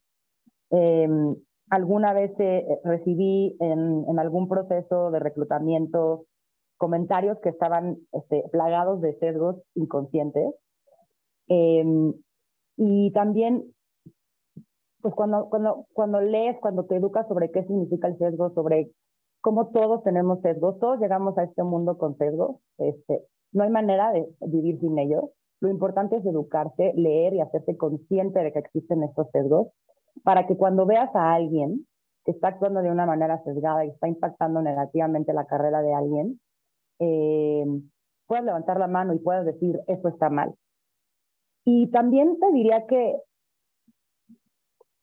Em, 0.70 1.36
alguna 1.68 2.12
vez 2.12 2.32
eh, 2.38 2.64
recibí 2.84 3.56
en, 3.60 4.04
en, 4.08 4.18
algún 4.18 4.48
proceso 4.48 5.10
de 5.10 5.18
reclutamiento 5.18 6.26
comentarios 6.80 7.38
que 7.40 7.50
estaban 7.50 7.98
este, 8.12 8.44
plagados 8.50 9.00
de 9.02 9.14
sesgos 9.18 9.56
inconscientes. 9.74 10.54
Em, 11.48 12.14
y 12.76 13.12
también, 13.12 13.64
pues 15.02 15.14
cuando, 15.14 15.50
cuando, 15.50 15.86
cuando 15.92 16.20
lees, 16.20 16.56
cuando 16.60 16.86
te 16.86 16.96
educas 16.96 17.28
sobre 17.28 17.50
qué 17.50 17.64
significa 17.64 18.08
el 18.08 18.16
sesgo, 18.16 18.50
sobre 18.54 18.90
cómo 19.42 19.68
todos 19.68 20.02
tenemos 20.04 20.40
sesgos, 20.40 20.78
todos 20.78 21.00
llegamos 21.00 21.36
a 21.36 21.44
este 21.44 21.62
mundo 21.62 21.98
con 21.98 22.16
sesgos, 22.16 22.56
este, 22.78 23.24
no 23.52 23.64
hay 23.64 23.70
manera 23.70 24.12
de 24.12 24.26
vivir 24.40 24.80
sin 24.80 24.98
ellos. 24.98 25.24
Lo 25.60 25.68
importante 25.68 26.16
es 26.16 26.24
educarse, 26.24 26.94
leer 26.94 27.34
y 27.34 27.40
hacerte 27.40 27.76
consciente 27.76 28.40
de 28.40 28.52
que 28.52 28.60
existen 28.60 29.02
estos 29.02 29.28
sesgos 29.32 29.68
para 30.22 30.46
que 30.46 30.56
cuando 30.56 30.86
veas 30.86 31.14
a 31.14 31.32
alguien 31.32 31.86
que 32.24 32.32
está 32.32 32.48
actuando 32.48 32.82
de 32.82 32.90
una 32.90 33.06
manera 33.06 33.42
sesgada 33.44 33.84
y 33.84 33.88
está 33.88 34.08
impactando 34.08 34.62
negativamente 34.62 35.32
la 35.32 35.46
carrera 35.46 35.82
de 35.82 35.94
alguien, 35.94 36.40
eh, 36.98 37.64
puedas 38.26 38.44
levantar 38.44 38.78
la 38.78 38.88
mano 38.88 39.14
y 39.14 39.18
puedas 39.18 39.46
decir, 39.46 39.80
eso 39.86 40.08
está 40.08 40.28
mal. 40.28 40.54
Y 41.64 41.90
también 41.90 42.38
te 42.38 42.52
diría 42.52 42.86
que 42.86 43.16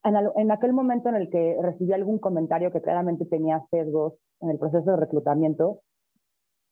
en, 0.04 0.52
aquel 0.52 0.74
momento 0.74 1.10
en 1.10 1.16
el 1.16 1.30
que 1.30 1.58
recibí 1.62 1.92
algún 1.92 2.20
comentario 2.20 2.72
que 2.72 2.82
claramente 2.82 3.26
tenía 3.26 3.66
sesgos 3.70 4.14
en 4.42 4.52
el 4.52 4.58
proceso 4.58 4.92
de 4.92 4.98
reclutamiento, 4.98 5.82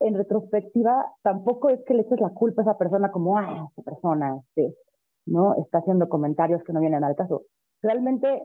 en 0.00 0.14
retrospectiva 0.14 1.12
tampoco 1.22 1.68
es 1.68 1.82
que 1.84 1.94
le 1.94 2.02
eches 2.02 2.20
la 2.20 2.30
culpa 2.30 2.62
a 2.62 2.64
esa 2.64 2.78
persona 2.78 3.10
como, 3.10 3.38
ah, 3.38 3.68
esa 3.72 3.82
persona 3.82 4.38
este, 4.40 4.74
¿no? 5.26 5.54
está 5.56 5.78
haciendo 5.78 6.08
comentarios 6.08 6.62
que 6.64 6.72
no 6.72 6.80
vienen 6.80 7.04
al 7.04 7.16
caso 7.16 7.42
realmente 7.82 8.42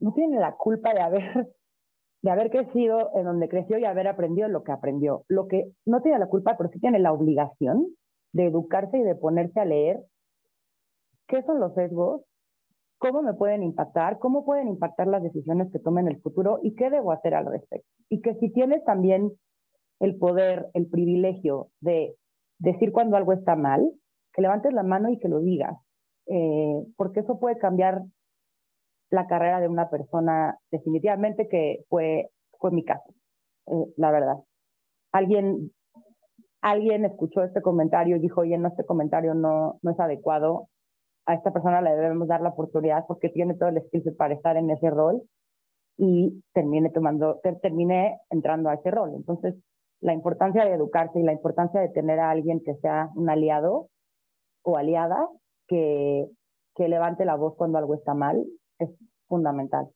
no 0.00 0.12
tiene 0.12 0.38
la 0.38 0.56
culpa 0.56 0.94
de 0.94 1.00
haber, 1.00 1.22
de 2.22 2.30
haber 2.30 2.50
crecido 2.50 3.10
en 3.14 3.24
donde 3.24 3.48
creció 3.48 3.78
y 3.78 3.84
haber 3.84 4.08
aprendido 4.08 4.48
lo 4.48 4.62
que 4.62 4.72
aprendió. 4.72 5.24
Lo 5.28 5.48
que 5.48 5.70
no 5.86 6.02
tiene 6.02 6.18
la 6.18 6.28
culpa, 6.28 6.56
pero 6.56 6.70
sí 6.70 6.80
tiene 6.80 6.98
la 6.98 7.12
obligación 7.12 7.86
de 8.32 8.46
educarse 8.46 8.98
y 8.98 9.02
de 9.02 9.14
ponerse 9.14 9.60
a 9.60 9.64
leer 9.64 10.00
qué 11.26 11.42
son 11.42 11.60
los 11.60 11.74
sesgos, 11.74 12.22
cómo 12.98 13.22
me 13.22 13.34
pueden 13.34 13.62
impactar, 13.62 14.18
cómo 14.18 14.44
pueden 14.44 14.68
impactar 14.68 15.06
las 15.06 15.22
decisiones 15.22 15.70
que 15.72 15.78
tome 15.78 16.00
en 16.00 16.08
el 16.08 16.20
futuro 16.20 16.58
y 16.62 16.74
qué 16.74 16.90
debo 16.90 17.12
hacer 17.12 17.34
al 17.34 17.46
respecto. 17.46 17.88
Y 18.08 18.20
que 18.20 18.34
si 18.36 18.50
tienes 18.50 18.84
también 18.84 19.32
el 20.00 20.16
poder, 20.16 20.68
el 20.74 20.86
privilegio 20.88 21.68
de 21.80 22.14
decir 22.58 22.92
cuando 22.92 23.16
algo 23.16 23.32
está 23.32 23.56
mal, 23.56 23.88
que 24.32 24.42
levantes 24.42 24.72
la 24.72 24.82
mano 24.82 25.10
y 25.10 25.18
que 25.18 25.28
lo 25.28 25.40
digas, 25.40 25.76
eh, 26.26 26.84
porque 26.96 27.20
eso 27.20 27.38
puede 27.38 27.58
cambiar 27.58 28.02
la 29.10 29.26
carrera 29.26 29.60
de 29.60 29.68
una 29.68 29.88
persona 29.88 30.58
definitivamente 30.70 31.48
que 31.48 31.84
fue, 31.88 32.30
fue 32.58 32.70
mi 32.70 32.84
caso, 32.84 33.12
eh, 33.66 33.86
la 33.96 34.10
verdad. 34.10 34.36
Alguien, 35.12 35.72
alguien 36.60 37.04
escuchó 37.04 37.42
este 37.42 37.62
comentario 37.62 38.16
y 38.16 38.20
dijo, 38.20 38.42
oye, 38.42 38.58
no, 38.58 38.68
este 38.68 38.84
comentario 38.84 39.34
no, 39.34 39.78
no 39.82 39.90
es 39.90 40.00
adecuado, 40.00 40.68
a 41.28 41.34
esta 41.34 41.52
persona 41.52 41.82
le 41.82 41.90
debemos 41.90 42.26
dar 42.26 42.40
la 42.40 42.48
oportunidad 42.48 43.04
porque 43.06 43.28
tiene 43.28 43.54
todo 43.54 43.68
el 43.68 43.82
skill 43.86 44.14
para 44.16 44.32
estar 44.32 44.56
en 44.56 44.70
ese 44.70 44.88
rol 44.88 45.22
y 45.98 46.42
termine 46.54 46.88
tomando, 46.90 47.38
termine 47.60 48.18
entrando 48.30 48.70
a 48.70 48.74
ese 48.74 48.90
rol. 48.90 49.12
Entonces, 49.14 49.54
la 50.00 50.14
importancia 50.14 50.64
de 50.64 50.72
educarse 50.72 51.20
y 51.20 51.24
la 51.24 51.32
importancia 51.32 51.80
de 51.80 51.90
tener 51.90 52.18
a 52.18 52.30
alguien 52.30 52.62
que 52.64 52.76
sea 52.76 53.10
un 53.14 53.28
aliado 53.28 53.88
o 54.62 54.78
aliada 54.78 55.28
que, 55.66 56.26
que 56.74 56.88
levante 56.88 57.26
la 57.26 57.36
voz 57.36 57.56
cuando 57.56 57.76
algo 57.76 57.94
está 57.94 58.14
mal 58.14 58.46
es 58.78 58.90
fundamental. 59.26 59.88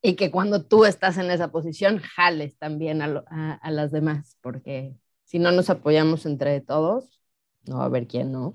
Y 0.00 0.14
que 0.14 0.30
cuando 0.30 0.64
tú 0.64 0.84
estás 0.84 1.18
en 1.18 1.30
esa 1.30 1.50
posición, 1.50 1.98
jales 1.98 2.56
también 2.58 3.02
a, 3.02 3.54
a, 3.54 3.70
las 3.70 3.90
demás, 3.90 4.38
porque 4.42 4.96
si 5.24 5.38
no 5.38 5.50
nos 5.50 5.70
apoyamos 5.70 6.24
entre 6.24 6.60
todos, 6.60 7.20
no 7.66 7.78
va 7.78 7.82
a 7.82 7.86
haber 7.86 8.06
quién 8.06 8.30
no. 8.30 8.54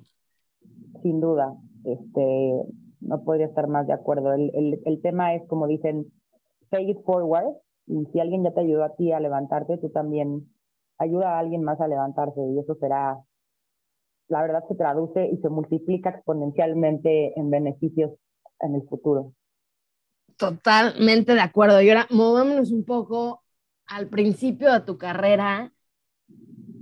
Sin 1.02 1.20
duda, 1.20 1.54
este, 1.84 2.54
no 3.02 3.24
podría 3.26 3.48
estar 3.48 3.68
más 3.68 3.88
de 3.88 3.94
acuerdo. 3.94 4.34
El, 4.34 4.52
el, 4.56 4.82
el 4.86 5.02
tema 5.02 5.36
es, 5.36 5.46
como 5.48 5.68
dicen, 5.68 6.14
pay 6.70 6.92
it 6.92 7.04
forward, 7.04 7.58
y 7.88 8.06
si 8.14 8.22
alguien 8.22 8.44
ya 8.44 8.54
te 8.54 8.62
ayudó 8.62 8.86
a 8.86 8.96
ti 8.96 9.12
a 9.12 9.20
levantarte, 9.20 9.78
tú 9.80 9.90
también 9.90 10.50
ayuda 10.98 11.36
a 11.36 11.40
alguien 11.40 11.64
más 11.64 11.82
a 11.82 11.90
levantarse, 11.90 12.40
y 12.42 12.60
eso 12.60 12.76
será 12.76 13.22
la 14.30 14.42
verdad 14.42 14.64
se 14.68 14.76
traduce 14.76 15.28
y 15.28 15.38
se 15.38 15.50
multiplica 15.50 16.10
exponencialmente 16.10 17.38
en 17.40 17.50
beneficios 17.50 18.12
en 18.64 18.76
el 18.76 18.84
futuro. 18.88 19.34
Totalmente 20.38 21.34
de 21.34 21.42
acuerdo. 21.42 21.82
Y 21.82 21.90
ahora 21.90 22.08
movámonos 22.10 22.72
un 22.72 22.86
poco 22.86 23.44
al 23.86 24.08
principio 24.08 24.72
de 24.72 24.82
tu 24.82 24.98
carrera. 24.98 25.74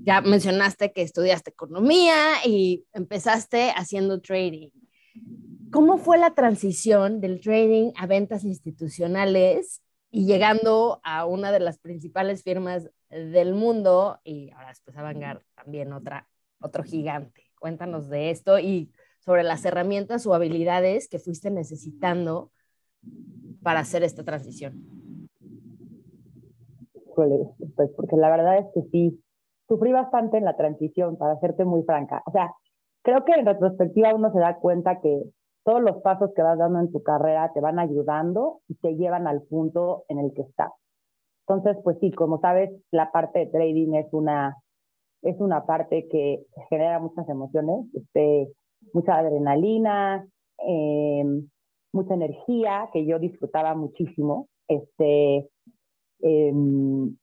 Ya 0.03 0.21
mencionaste 0.21 0.93
que 0.93 1.01
estudiaste 1.01 1.51
economía 1.51 2.15
y 2.45 2.85
empezaste 2.93 3.71
haciendo 3.75 4.21
trading. 4.21 4.69
¿Cómo 5.71 5.97
fue 5.97 6.17
la 6.17 6.33
transición 6.33 7.21
del 7.21 7.39
trading 7.39 7.91
a 7.97 8.07
ventas 8.07 8.43
institucionales 8.43 9.81
y 10.09 10.25
llegando 10.25 11.00
a 11.03 11.25
una 11.25 11.51
de 11.51 11.59
las 11.59 11.77
principales 11.77 12.43
firmas 12.43 12.89
del 13.09 13.53
mundo 13.53 14.19
y 14.23 14.51
ahora 14.51 14.69
después 14.69 14.97
a 14.97 15.03
Vanguard 15.03 15.43
también 15.55 15.93
otra, 15.93 16.27
otro 16.59 16.83
gigante? 16.83 17.51
Cuéntanos 17.59 18.09
de 18.09 18.31
esto 18.31 18.59
y 18.59 18.91
sobre 19.21 19.43
las 19.43 19.63
herramientas 19.65 20.25
o 20.25 20.33
habilidades 20.33 21.07
que 21.07 21.19
fuiste 21.19 21.49
necesitando 21.51 22.51
para 23.63 23.79
hacer 23.79 24.03
esta 24.03 24.23
transición? 24.23 24.83
Pues 27.15 27.89
porque 27.95 28.15
la 28.17 28.29
verdad 28.29 28.57
es 28.57 28.65
que 28.73 28.81
sí, 28.91 29.23
sufrí 29.67 29.91
bastante 29.91 30.37
en 30.37 30.45
la 30.45 30.57
transición, 30.57 31.17
para 31.17 31.39
serte 31.39 31.65
muy 31.65 31.83
franca. 31.83 32.23
O 32.25 32.31
sea, 32.31 32.51
creo 33.03 33.23
que 33.23 33.33
en 33.33 33.45
retrospectiva 33.45 34.13
uno 34.15 34.31
se 34.33 34.39
da 34.39 34.57
cuenta 34.57 34.99
que 35.01 35.23
todos 35.63 35.81
los 35.81 36.01
pasos 36.01 36.31
que 36.35 36.41
vas 36.41 36.57
dando 36.57 36.79
en 36.79 36.91
tu 36.91 37.03
carrera 37.03 37.51
te 37.53 37.61
van 37.61 37.79
ayudando 37.79 38.61
y 38.67 38.75
te 38.75 38.95
llevan 38.95 39.27
al 39.27 39.43
punto 39.43 40.05
en 40.09 40.19
el 40.19 40.33
que 40.33 40.41
estás. 40.41 40.71
Entonces, 41.47 41.77
pues 41.83 41.97
sí, 41.99 42.11
como 42.11 42.39
sabes, 42.39 42.71
la 42.91 43.11
parte 43.11 43.39
de 43.39 43.47
trading 43.47 43.93
es 43.95 44.07
una, 44.11 44.57
es 45.21 45.39
una 45.39 45.65
parte 45.65 46.07
que 46.09 46.43
genera 46.69 46.99
muchas 46.99 47.27
emociones. 47.29 47.85
Este, 47.93 48.51
mucha 48.93 49.17
adrenalina, 49.17 50.27
eh, 50.67 51.23
mucha 51.93 52.13
energía, 52.13 52.89
que 52.93 53.05
yo 53.05 53.19
disfrutaba 53.19 53.75
muchísimo. 53.75 54.47
Este, 54.67 55.50
em, 56.21 57.15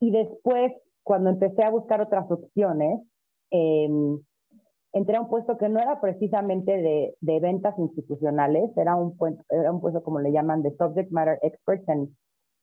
y 0.00 0.10
después, 0.10 0.72
cuando 1.02 1.30
empecé 1.30 1.62
a 1.62 1.70
buscar 1.70 2.00
otras 2.00 2.30
opciones, 2.30 3.00
em, 3.50 4.20
entré 4.92 5.16
a 5.16 5.20
un 5.20 5.28
puesto 5.28 5.58
que 5.58 5.68
no 5.68 5.80
era 5.80 6.00
precisamente 6.00 6.72
de, 6.76 7.14
de 7.20 7.40
ventas 7.40 7.78
institucionales, 7.78 8.70
era 8.76 8.96
un, 8.96 9.16
era 9.50 9.72
un 9.72 9.80
puesto 9.80 10.02
como 10.02 10.20
le 10.20 10.32
llaman 10.32 10.62
de 10.62 10.74
subject 10.76 11.10
matter 11.10 11.38
experts, 11.42 11.88
en, 11.88 12.14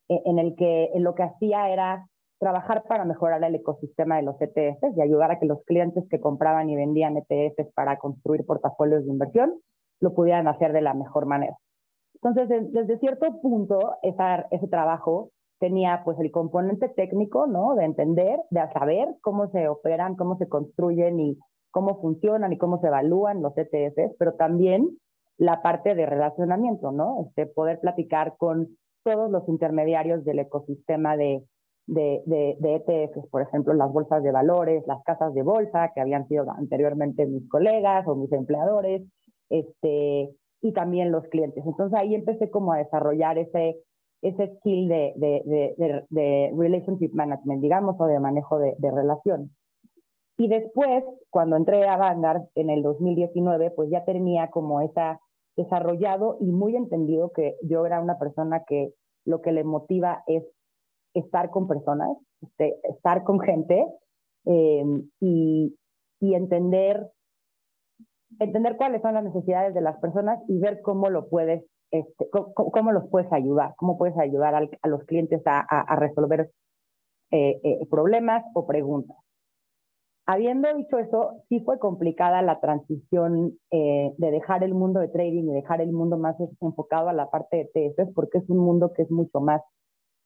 en 0.08 0.38
el 0.38 0.54
que 0.56 0.90
en 0.94 1.04
lo 1.04 1.14
que 1.14 1.22
hacía 1.22 1.70
era 1.70 2.08
trabajar 2.42 2.82
para 2.88 3.04
mejorar 3.04 3.44
el 3.44 3.54
ecosistema 3.54 4.16
de 4.16 4.22
los 4.22 4.34
ETFs 4.40 4.96
y 4.96 5.00
ayudar 5.00 5.30
a 5.30 5.38
que 5.38 5.46
los 5.46 5.62
clientes 5.64 6.04
que 6.10 6.18
compraban 6.18 6.68
y 6.68 6.74
vendían 6.74 7.16
ETFs 7.16 7.72
para 7.72 7.98
construir 7.98 8.44
portafolios 8.44 9.04
de 9.04 9.12
inversión 9.12 9.54
lo 10.00 10.12
pudieran 10.12 10.48
hacer 10.48 10.72
de 10.72 10.80
la 10.80 10.92
mejor 10.92 11.26
manera. 11.26 11.56
Entonces, 12.14 12.72
desde 12.72 12.98
cierto 12.98 13.40
punto, 13.40 13.94
esa, 14.02 14.48
ese 14.50 14.66
trabajo 14.66 15.30
tenía 15.60 16.02
pues 16.04 16.18
el 16.18 16.32
componente 16.32 16.88
técnico, 16.88 17.46
¿no? 17.46 17.76
De 17.76 17.84
entender, 17.84 18.40
de 18.50 18.60
saber 18.72 19.06
cómo 19.20 19.48
se 19.52 19.68
operan, 19.68 20.16
cómo 20.16 20.36
se 20.36 20.48
construyen 20.48 21.20
y 21.20 21.38
cómo 21.70 22.00
funcionan 22.00 22.52
y 22.52 22.58
cómo 22.58 22.80
se 22.80 22.88
evalúan 22.88 23.40
los 23.40 23.56
ETFs, 23.56 24.16
pero 24.18 24.34
también 24.34 24.88
la 25.38 25.62
parte 25.62 25.94
de 25.94 26.06
relacionamiento, 26.06 26.90
¿no? 26.90 27.24
Este, 27.28 27.46
poder 27.46 27.78
platicar 27.78 28.34
con 28.36 28.66
todos 29.04 29.30
los 29.30 29.48
intermediarios 29.48 30.24
del 30.24 30.40
ecosistema 30.40 31.16
de, 31.16 31.44
de, 31.86 32.22
de, 32.26 32.56
de, 32.60 32.74
ETFs, 32.76 33.26
por 33.30 33.42
ejemplo, 33.42 33.74
las 33.74 33.92
bolsas 33.92 34.22
de 34.22 34.30
valores, 34.30 34.86
las 34.86 35.02
casas 35.04 35.34
de 35.34 35.42
bolsa, 35.42 35.90
que 35.94 36.00
habían 36.00 36.26
sido 36.28 36.50
anteriormente 36.50 37.26
mis 37.26 37.48
colegas 37.48 38.06
o 38.06 38.14
mis 38.14 38.32
empleadores, 38.32 39.02
este, 39.50 40.30
y 40.62 40.72
también 40.72 41.10
los 41.10 41.24
clientes. 41.28 41.64
Entonces 41.66 41.98
ahí 41.98 42.14
empecé 42.14 42.50
como 42.50 42.72
a 42.72 42.78
desarrollar 42.78 43.36
ese, 43.36 43.76
ese 44.22 44.56
skill 44.56 44.88
de, 44.88 45.12
de, 45.16 46.04
de 46.08 46.52
relationship 46.56 47.10
management, 47.12 47.60
digamos, 47.60 47.96
o 47.98 48.06
de 48.06 48.20
manejo 48.20 48.58
de, 48.58 48.74
relación. 48.80 49.50
Y 50.38 50.48
después, 50.48 51.04
cuando 51.30 51.56
entré 51.56 51.86
a 51.86 51.96
Vanguard 51.96 52.42
en 52.54 52.70
el 52.70 52.82
2019, 52.82 53.72
pues 53.72 53.90
ya 53.90 54.04
tenía 54.04 54.48
como 54.50 54.80
esa 54.80 55.20
desarrollado 55.56 56.38
y 56.40 56.46
muy 56.46 56.76
entendido 56.76 57.32
que 57.32 57.56
yo 57.62 57.84
era 57.84 58.00
una 58.00 58.18
persona 58.18 58.64
que 58.66 58.94
lo 59.24 59.42
que 59.42 59.52
le 59.52 59.64
motiva 59.64 60.22
es 60.26 60.44
estar 61.14 61.50
con 61.50 61.68
personas, 61.68 62.16
este, 62.40 62.78
estar 62.84 63.22
con 63.24 63.40
gente 63.40 63.86
eh, 64.46 64.84
y, 65.20 65.76
entender 66.20 67.10
entender 68.38 68.76
cuáles 68.76 69.02
son 69.02 69.14
las 69.14 69.24
necesidades 69.24 69.74
de 69.74 69.82
las 69.82 69.98
personas 69.98 70.38
y 70.48 70.58
ver 70.58 70.80
cómo 70.80 71.10
lo 71.10 71.28
puedes, 71.28 71.64
este, 71.90 72.30
cómo, 72.30 72.92
los 72.92 73.08
puedes 73.10 73.30
ayudar, 73.32 73.74
cómo 73.76 73.98
puedes 73.98 74.16
ayudar 74.16 74.54
a 74.54 74.88
los 74.88 75.04
clientes 75.04 75.42
a, 75.44 75.96
resolver 75.96 76.50
eh, 77.30 77.60
eh, 77.62 77.86
problemas 77.90 78.42
o 78.54 78.66
preguntas. 78.66 79.16
Habiendo 80.24 80.72
dicho 80.74 80.98
eso, 80.98 81.42
sí 81.48 81.60
fue 81.60 81.78
complicada 81.78 82.40
la 82.40 82.60
transición 82.60 83.58
de 83.70 84.30
dejar 84.30 84.62
el 84.62 84.72
mundo 84.72 85.00
de 85.00 85.08
trading 85.08 85.50
y 85.50 85.54
dejar 85.54 85.80
el 85.80 85.92
mundo 85.92 86.16
más 86.16 86.36
enfocado 86.60 87.08
a 87.08 87.12
la 87.12 87.28
parte 87.28 87.56
de 87.74 87.92
TS, 87.92 88.14
porque 88.14 88.38
es 88.38 88.48
un 88.48 88.58
mundo 88.58 88.92
que 88.94 89.02
es 89.02 89.10
mucho 89.10 89.40
más, 89.40 89.60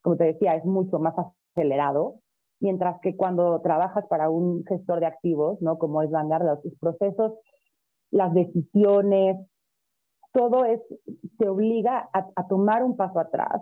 como 0.01 0.17
te 0.17 0.25
decía, 0.25 0.55
es 0.55 0.65
mucho 0.65 0.99
más 0.99 1.13
acelerado, 1.53 2.15
mientras 2.59 2.99
que 3.01 3.15
cuando 3.15 3.61
trabajas 3.61 4.05
para 4.07 4.29
un 4.29 4.63
gestor 4.65 4.99
de 4.99 5.05
activos, 5.05 5.61
¿no? 5.61 5.77
Como 5.77 6.01
es 6.01 6.11
Vanguard, 6.11 6.45
los 6.45 6.59
procesos 6.79 7.33
las 8.11 8.33
decisiones, 8.33 9.37
todo 10.33 10.65
es, 10.65 10.81
te 11.37 11.49
obliga 11.49 12.09
a, 12.13 12.47
tomar 12.47 12.83
un 12.83 12.95
paso 12.95 13.19
atrás, 13.19 13.61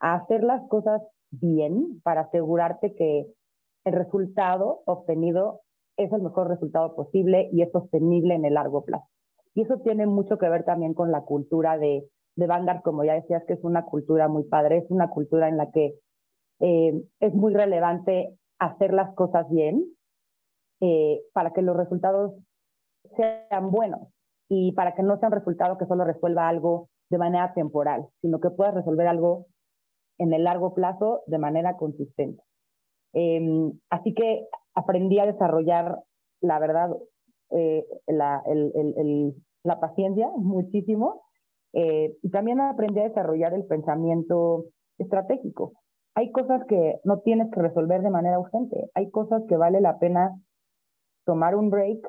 a 0.00 0.14
hacer 0.14 0.44
las 0.44 0.66
cosas 0.68 1.02
bien 1.30 2.00
para 2.02 2.22
asegurarte 2.22 2.94
que 2.94 3.26
el 3.84 3.92
resultado 3.92 4.82
obtenido 4.86 5.60
es 5.96 6.12
el 6.12 6.22
mejor 6.22 6.48
resultado 6.48 6.94
posible 6.94 7.48
y 7.52 7.62
es 7.62 7.72
sostenible 7.72 8.34
en 8.34 8.44
el 8.44 8.54
largo 8.54 8.84
plazo. 8.84 9.08
Y 9.54 9.62
eso 9.62 9.78
tiene 9.80 10.06
mucho 10.06 10.38
que 10.38 10.48
ver 10.48 10.64
también 10.64 10.94
con 10.94 11.10
la 11.10 11.22
cultura 11.22 11.76
de, 11.76 12.08
de 12.36 12.46
Vanguard, 12.46 12.82
como 12.82 13.04
ya 13.04 13.14
decías, 13.14 13.44
que 13.46 13.54
es 13.54 13.64
una 13.64 13.84
cultura 13.84 14.28
muy 14.28 14.44
padre, 14.44 14.78
es 14.78 14.90
una 14.90 15.08
cultura 15.08 15.48
en 15.48 15.56
la 15.56 15.70
que 15.70 15.94
eh, 16.60 17.02
es 17.20 17.34
muy 17.34 17.54
relevante 17.54 18.36
hacer 18.58 18.92
las 18.92 19.14
cosas 19.14 19.48
bien 19.50 19.84
eh, 20.80 21.20
para 21.32 21.52
que 21.52 21.62
los 21.62 21.76
resultados 21.76 22.32
sean 23.16 23.70
buenos 23.70 24.08
y 24.48 24.72
para 24.72 24.94
que 24.94 25.02
no 25.02 25.18
sea 25.18 25.28
un 25.28 25.34
resultado 25.34 25.78
que 25.78 25.86
solo 25.86 26.04
resuelva 26.04 26.48
algo 26.48 26.88
de 27.10 27.18
manera 27.18 27.52
temporal, 27.54 28.06
sino 28.20 28.40
que 28.40 28.50
puedas 28.50 28.74
resolver 28.74 29.06
algo 29.06 29.46
en 30.18 30.32
el 30.32 30.44
largo 30.44 30.74
plazo 30.74 31.22
de 31.26 31.38
manera 31.38 31.76
consistente. 31.76 32.42
Em, 33.12 33.72
así 33.90 34.14
que 34.14 34.46
aprendí 34.74 35.18
a 35.18 35.26
desarrollar, 35.26 35.98
la 36.40 36.58
verdad, 36.58 36.90
eh, 37.50 37.84
la, 38.06 38.42
la, 39.64 39.80
paciencia 39.80 40.30
muchísimo 40.36 41.22
eh, 41.72 42.16
y 42.22 42.30
también 42.30 42.60
aprendí 42.60 43.00
a 43.00 43.08
desarrollar 43.08 43.54
el 43.54 43.64
pensamiento 43.64 44.66
estratégico. 44.98 45.72
Hay 46.14 46.30
cosas 46.30 46.62
que 46.68 47.00
no 47.04 47.20
tienes 47.20 47.50
que 47.50 47.62
resolver 47.62 48.02
de 48.02 48.10
manera 48.10 48.38
urgente, 48.38 48.90
hay 48.94 49.10
cosas 49.10 49.42
que 49.48 49.56
vale 49.56 49.80
la 49.80 49.98
pena 49.98 50.38
tomar 51.24 51.56
un 51.56 51.70
break 51.70 52.06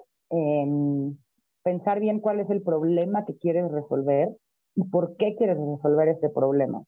pensar 1.63 1.99
bien 1.99 2.19
cuál 2.19 2.39
es 2.39 2.49
el 2.49 2.61
problema 2.61 3.25
que 3.25 3.37
quieres 3.37 3.71
resolver 3.71 4.29
y 4.75 4.83
por 4.83 5.15
qué 5.17 5.35
quieres 5.35 5.57
resolver 5.57 6.09
este 6.09 6.29
problema. 6.29 6.83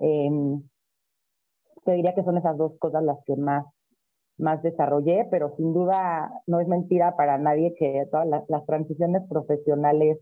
Em, 0.00 0.62
te 1.84 1.92
diría 1.92 2.14
que 2.14 2.24
son 2.24 2.36
esas 2.36 2.56
dos 2.56 2.76
cosas 2.78 3.02
las 3.02 3.18
que 3.24 3.36
más, 3.36 3.64
más 4.38 4.62
desarrollé, 4.62 5.26
pero 5.30 5.54
sin 5.56 5.72
duda 5.72 6.30
no 6.46 6.60
es 6.60 6.68
mentira 6.68 7.16
para 7.16 7.38
nadie 7.38 7.74
que 7.78 8.06
todas 8.10 8.26
las 8.48 8.66
transiciones 8.66 9.22
profesionales 9.28 10.18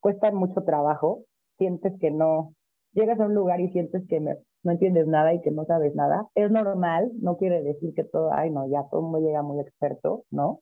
cuestan 0.00 0.34
mucho 0.34 0.62
trabajo. 0.62 1.24
Sientes 1.58 1.92
que 2.00 2.10
no, 2.10 2.52
llegas 2.92 3.20
a 3.20 3.26
un 3.26 3.34
lugar 3.34 3.60
y 3.60 3.70
sientes 3.70 4.02
que 4.08 4.20
no 4.20 4.72
entiendes 4.72 5.06
nada 5.06 5.32
y 5.34 5.40
que 5.40 5.50
no 5.50 5.64
sabes 5.64 5.94
nada. 5.94 6.26
Es 6.34 6.50
normal, 6.50 7.10
no 7.20 7.36
quiere 7.36 7.62
decir 7.62 7.94
que 7.94 8.04
todo, 8.04 8.32
ay, 8.32 8.50
no, 8.50 8.68
ya 8.68 8.84
todo 8.90 9.02
mundo 9.02 9.20
llega 9.20 9.42
muy 9.42 9.60
experto, 9.60 10.24
¿no? 10.30 10.60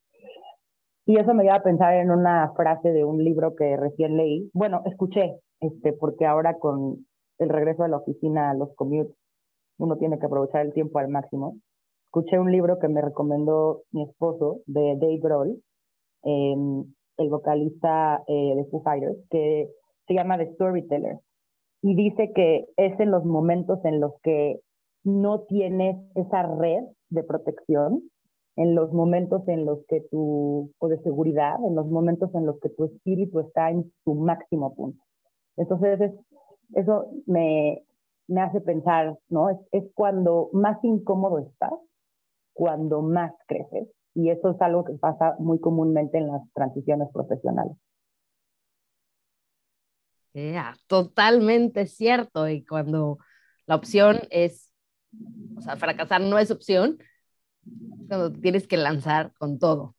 Y 1.07 1.19
eso 1.19 1.35
me 1.35 1.45
lleva 1.45 1.57
a 1.57 1.63
pensar 1.63 1.95
en 1.95 2.11
una 2.11 2.53
frase 2.55 2.91
de 2.91 3.05
un 3.05 3.23
libro 3.23 3.55
que 3.55 3.77
recién 3.77 4.17
leí. 4.17 4.51
Bueno, 4.55 4.83
escuché, 4.87 5.39
este, 5.61 5.93
porque 5.93 6.25
ahora 6.25 6.59
con 6.59 7.07
el 7.39 7.49
regreso 7.49 7.83
de 7.83 7.91
la 7.91 7.99
oficina 7.99 8.51
a 8.51 8.55
los 8.55 8.75
commutes, 8.75 9.15
uno 9.79 9.97
tiene 9.97 10.19
que 10.19 10.27
aprovechar 10.27 10.65
el 10.65 10.73
tiempo 10.73 10.99
al 10.99 11.09
máximo. 11.09 11.57
Escuché 12.07 12.39
un 12.39 12.51
libro 12.51 12.79
que 12.79 12.89
me 12.89 13.03
recomendó 13.03 13.83
mi 13.91 14.05
esposo, 14.05 14.61
de 14.67 14.97
Dave 14.97 15.19
Grohl, 15.19 15.63
em, 16.23 16.85
el 17.17 17.31
vocalista 17.31 18.23
eh, 18.27 18.55
de 18.57 18.65
Foo 18.71 18.83
Fighters, 18.83 19.19
que 19.31 19.69
se 20.07 20.15
llama 20.15 20.39
The 20.39 20.53
Storyteller. 20.55 21.19
Y 21.83 21.95
dice 21.95 22.33
que 22.35 22.67
es 22.77 22.99
en 22.99 23.11
los 23.11 23.25
momentos 23.25 23.85
en 23.85 24.01
los 24.01 24.13
que 24.23 24.61
no 25.05 25.43
tienes 25.43 25.97
esa 26.15 26.43
red 26.43 26.85
de 27.11 27.23
protección 27.23 28.03
en 28.57 28.75
los 28.75 28.93
momentos 28.93 29.47
en 29.49 29.65
los 29.65 29.85
que 29.89 30.01
tu, 30.11 30.71
o 30.79 30.89
de 30.89 30.99
seguridad, 31.03 31.57
en 31.67 31.75
los 31.75 31.87
momentos 31.89 32.33
en 32.35 32.47
los 32.47 32.59
que 32.61 32.69
tu 32.71 32.85
espíritu 32.85 33.41
está 33.41 33.71
en 33.71 33.93
su 34.05 34.15
máximo 34.15 34.75
punto. 34.75 35.03
Entonces, 35.57 36.13
eso 36.75 37.07
me, 37.27 37.83
me 38.29 38.41
hace 38.41 38.61
pensar, 38.61 39.19
¿no? 39.29 39.51
Es, 39.51 39.59
es 39.73 39.85
cuando 39.95 40.51
más 40.53 40.83
incómodo 40.85 41.41
estás, 41.41 41.73
cuando 42.53 43.03
más 43.03 43.33
creces. 43.47 43.89
Y 44.15 44.31
eso 44.31 44.51
es 44.51 44.61
algo 44.61 44.85
que 44.85 44.95
pasa 44.95 45.35
muy 45.39 45.59
comúnmente 45.61 46.19
en 46.19 46.29
las 46.29 46.43
transiciones 46.53 47.09
profesionales. 47.13 47.77
Yeah, 50.33 50.77
totalmente 50.87 51.87
cierto. 51.87 52.49
Y 52.49 52.65
cuando 52.65 53.19
la 53.67 53.77
opción 53.77 54.21
es, 54.31 54.73
o 55.57 55.61
sea, 55.61 55.77
fracasar 55.77 56.21
no 56.21 56.39
es 56.39 56.51
opción, 56.51 56.99
cuando 58.09 58.33
tienes 58.33 58.67
que 58.67 58.77
lanzar 58.77 59.33
con 59.39 59.59
todo. 59.59 59.95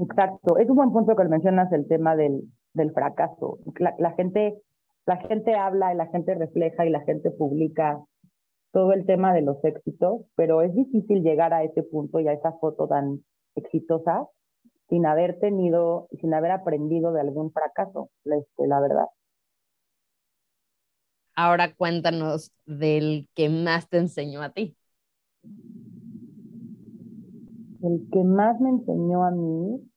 Exacto, 0.00 0.58
es 0.58 0.68
un 0.68 0.76
buen 0.76 0.92
punto 0.92 1.14
que 1.14 1.24
mencionas 1.24 1.72
el 1.72 1.86
tema 1.86 2.16
del, 2.16 2.42
del 2.72 2.92
fracaso. 2.92 3.58
La, 3.98 4.12
gente, 4.12 4.60
la 5.06 5.16
gente 5.18 5.54
habla 5.54 5.94
y 5.94 5.96
la 5.96 6.06
gente 6.06 6.34
refleja 6.34 6.84
y 6.84 6.90
la 6.90 7.00
gente 7.02 7.30
publica 7.30 8.00
todo 8.74 8.92
el 8.92 9.06
tema 9.06 9.32
de 9.32 9.40
los 9.40 9.64
éxitos, 9.64 10.22
pero 10.34 10.60
es 10.60 10.74
difícil 10.74 11.22
llegar 11.22 11.54
a 11.54 11.62
ese 11.62 11.84
punto 11.84 12.18
y 12.18 12.26
a 12.26 12.32
esa 12.32 12.52
foto 12.58 12.88
tan 12.88 13.24
exitosa 13.54 14.26
sin 14.88 15.06
haber 15.06 15.38
tenido, 15.38 16.08
sin 16.20 16.34
haber 16.34 16.50
aprendido 16.50 17.12
de 17.12 17.20
algún 17.20 17.52
fracaso, 17.52 18.10
este, 18.24 18.66
la 18.66 18.80
verdad. 18.80 19.06
Ahora 21.36 21.72
cuéntanos 21.72 22.52
del 22.66 23.28
que 23.34 23.48
más 23.48 23.88
te 23.88 23.98
enseñó 23.98 24.42
a 24.42 24.50
ti. 24.50 24.76
El 27.80 28.08
que 28.12 28.24
más 28.24 28.60
me 28.60 28.70
enseñó 28.70 29.24
a 29.24 29.30
mí, 29.30 29.88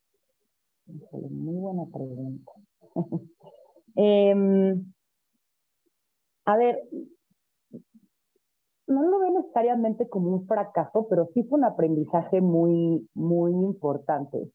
muy 1.12 1.56
buena 1.56 1.84
pregunta. 1.92 2.52
Em, 4.00 4.94
a 6.46 6.56
ver, 6.56 6.78
no 8.88 9.04
lo 9.04 9.19
veo 9.19 9.32
necesariamente 9.32 10.08
como 10.08 10.30
un 10.30 10.47
fracaso, 10.47 11.08
pero 11.10 11.28
sí 11.34 11.43
fue 11.43 11.60
un 11.60 11.65
aprendizaje 11.65 12.41
muy, 12.41 13.08
muy 13.13 13.52
importante. 13.52 14.52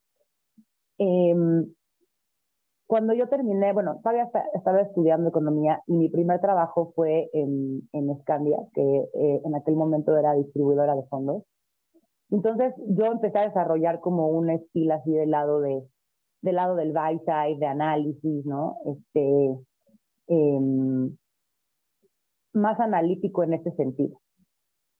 Em, 0.98 1.66
cuando 2.86 3.14
yo 3.14 3.28
terminé, 3.28 3.72
bueno, 3.72 3.98
todavía 4.02 4.30
estaba 4.54 4.80
estudiando 4.80 5.28
economía 5.28 5.82
y 5.86 5.96
mi 5.96 6.08
primer 6.08 6.40
trabajo 6.40 6.92
fue 6.94 7.30
en, 7.32 7.88
en 7.92 8.20
Scandia, 8.20 8.58
que 8.74 8.82
eh, 8.82 9.40
en 9.44 9.54
aquel 9.54 9.76
momento 9.76 10.16
era 10.16 10.34
distribuidora 10.34 10.94
de 10.94 11.04
fondos. 11.04 11.44
Entonces 12.30 12.74
yo 12.88 13.06
empecé 13.06 13.38
a 13.38 13.48
desarrollar 13.48 14.00
como 14.00 14.28
un 14.28 14.50
estilo 14.50 14.94
así 14.94 15.12
del 15.12 15.30
lado 15.30 15.60
de 15.60 15.82
del 16.42 16.56
lado 16.56 16.74
del 16.74 16.92
buy 16.92 17.18
side, 17.20 17.58
de 17.58 17.66
análisis, 17.66 18.44
¿no? 18.44 18.76
Este, 18.84 19.58
em, 20.26 21.16
más 22.52 22.78
analítico 22.80 23.44
en 23.44 23.54
ese 23.54 23.70
sentido. 23.72 24.21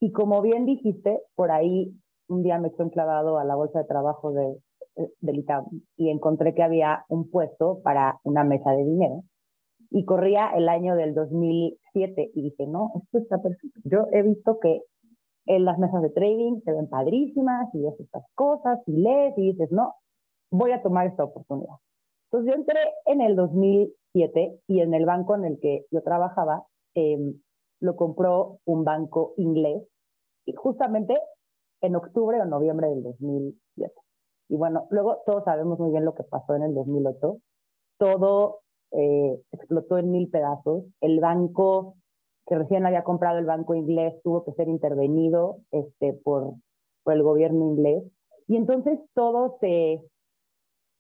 Y 0.02 0.10
como 0.10 0.42
bien 0.42 0.66
dijiste, 0.66 1.20
por 1.36 1.52
ahí 1.52 1.94
un 2.26 2.42
día 2.42 2.58
me 2.58 2.68
eché 2.68 2.82
enclavado 2.82 3.38
a 3.38 3.44
la 3.44 3.54
bolsa 3.54 3.78
de 3.78 3.84
trabajo 3.84 4.32
de, 4.32 4.56
del 5.20 5.38
ITAM 5.38 5.64
y 5.96 6.10
encontré 6.10 6.56
que 6.56 6.64
había 6.64 7.04
un 7.08 7.30
puesto 7.30 7.80
para 7.84 8.18
una 8.24 8.42
mesa 8.42 8.72
de 8.72 8.82
dinero. 8.82 9.22
Y 9.90 10.04
corría 10.04 10.50
el 10.56 10.68
año 10.68 10.96
del 10.96 11.14
2007 11.14 12.32
y 12.34 12.42
dije, 12.42 12.66
no, 12.66 12.90
esto 13.00 13.18
está 13.18 13.40
perfecto. 13.40 13.78
Yo 13.84 14.06
he 14.10 14.22
visto 14.22 14.58
que 14.58 14.80
en 15.46 15.64
las 15.64 15.78
mesas 15.78 16.02
de 16.02 16.10
trading 16.10 16.62
se 16.64 16.72
ven 16.72 16.88
padrísimas 16.88 17.72
y 17.72 17.82
ves 17.82 17.94
estas 18.00 18.24
cosas 18.34 18.80
y 18.88 19.02
lees 19.02 19.38
y 19.38 19.52
dices, 19.52 19.70
no, 19.70 19.94
voy 20.50 20.72
a 20.72 20.82
tomar 20.82 21.06
esta 21.06 21.22
oportunidad. 21.22 21.76
Entonces 22.24 22.52
yo 22.52 22.58
entré 22.58 22.80
en 23.06 23.20
el 23.20 23.36
2007 23.36 24.62
y 24.66 24.80
en 24.80 24.94
el 24.94 25.06
banco 25.06 25.36
en 25.36 25.44
el 25.44 25.60
que 25.60 25.86
yo 25.92 26.02
trabajaba 26.02 26.64
em, 26.94 27.34
lo 27.78 27.94
compró 27.94 28.58
un 28.64 28.84
banco 28.84 29.34
inglés 29.36 29.84
justamente 30.57 31.18
en 31.81 31.96
octubre 31.96 32.40
o 32.40 32.44
noviembre 32.44 32.88
del 32.88 33.02
2007. 33.02 33.92
Y 34.48 34.57
bueno, 34.57 34.87
luego 34.90 35.22
todos 35.26 35.44
sabemos 35.44 35.78
muy 35.78 35.90
bien 35.90 36.05
lo 36.05 36.14
que 36.14 36.24
pasó 36.24 36.55
en 36.55 36.62
el 36.62 36.74
2008. 36.74 37.38
Todo 37.98 38.61
eh, 38.92 39.40
explotó 39.52 39.98
en 39.98 40.11
mil 40.11 40.28
pedazos. 40.28 40.85
El 41.00 41.20
banco 41.20 41.96
que 42.46 42.57
recién 42.57 42.85
había 42.87 43.05
comprado 43.05 43.38
el 43.38 43.46
banco 43.46 43.74
inglés 43.74 44.14
tuvo 44.22 44.44
que 44.44 44.52
ser 44.52 44.68
intervenido 44.68 45.59
este, 45.70 46.12
por, 46.12 46.55
por 47.05 47.14
el 47.14 47.22
gobierno 47.22 47.64
inglés. 47.64 48.05
Y 48.48 48.57
entonces 48.57 48.98
todo 49.14 49.57
se, 49.61 50.02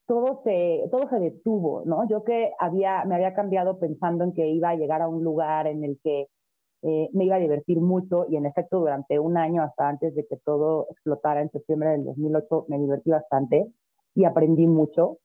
todo 0.06 0.40
se, 0.44 0.88
todo 0.90 1.08
se 1.08 1.18
detuvo, 1.18 1.82
¿no? 1.84 2.08
Yo 2.08 2.24
que 2.24 2.52
había, 2.58 3.04
me 3.04 3.16
había 3.16 3.34
cambiado 3.34 3.78
pensando 3.78 4.24
en 4.24 4.32
que 4.32 4.48
iba 4.48 4.70
a 4.70 4.76
llegar 4.76 5.02
a 5.02 5.08
un 5.08 5.24
lugar 5.24 5.66
en 5.66 5.84
el 5.84 5.98
que 6.02 6.28
eh, 6.82 7.08
me 7.12 7.24
iba 7.24 7.36
a 7.36 7.40
divertir 7.40 7.80
mucho 7.80 8.26
y 8.28 8.36
en 8.36 8.44
efecto 8.44 8.80
durante 8.80 9.18
un 9.20 9.36
año 9.36 9.62
hasta 9.62 9.88
antes 9.88 10.14
de 10.16 10.26
que 10.26 10.36
todo 10.36 10.88
explotara 10.90 11.40
en 11.40 11.50
septiembre 11.50 11.90
del 11.90 12.04
2008 12.04 12.66
me 12.68 12.78
divertí 12.78 13.10
bastante 13.10 13.68
y 14.14 14.24
aprendí 14.24 14.66
mucho. 14.66 15.18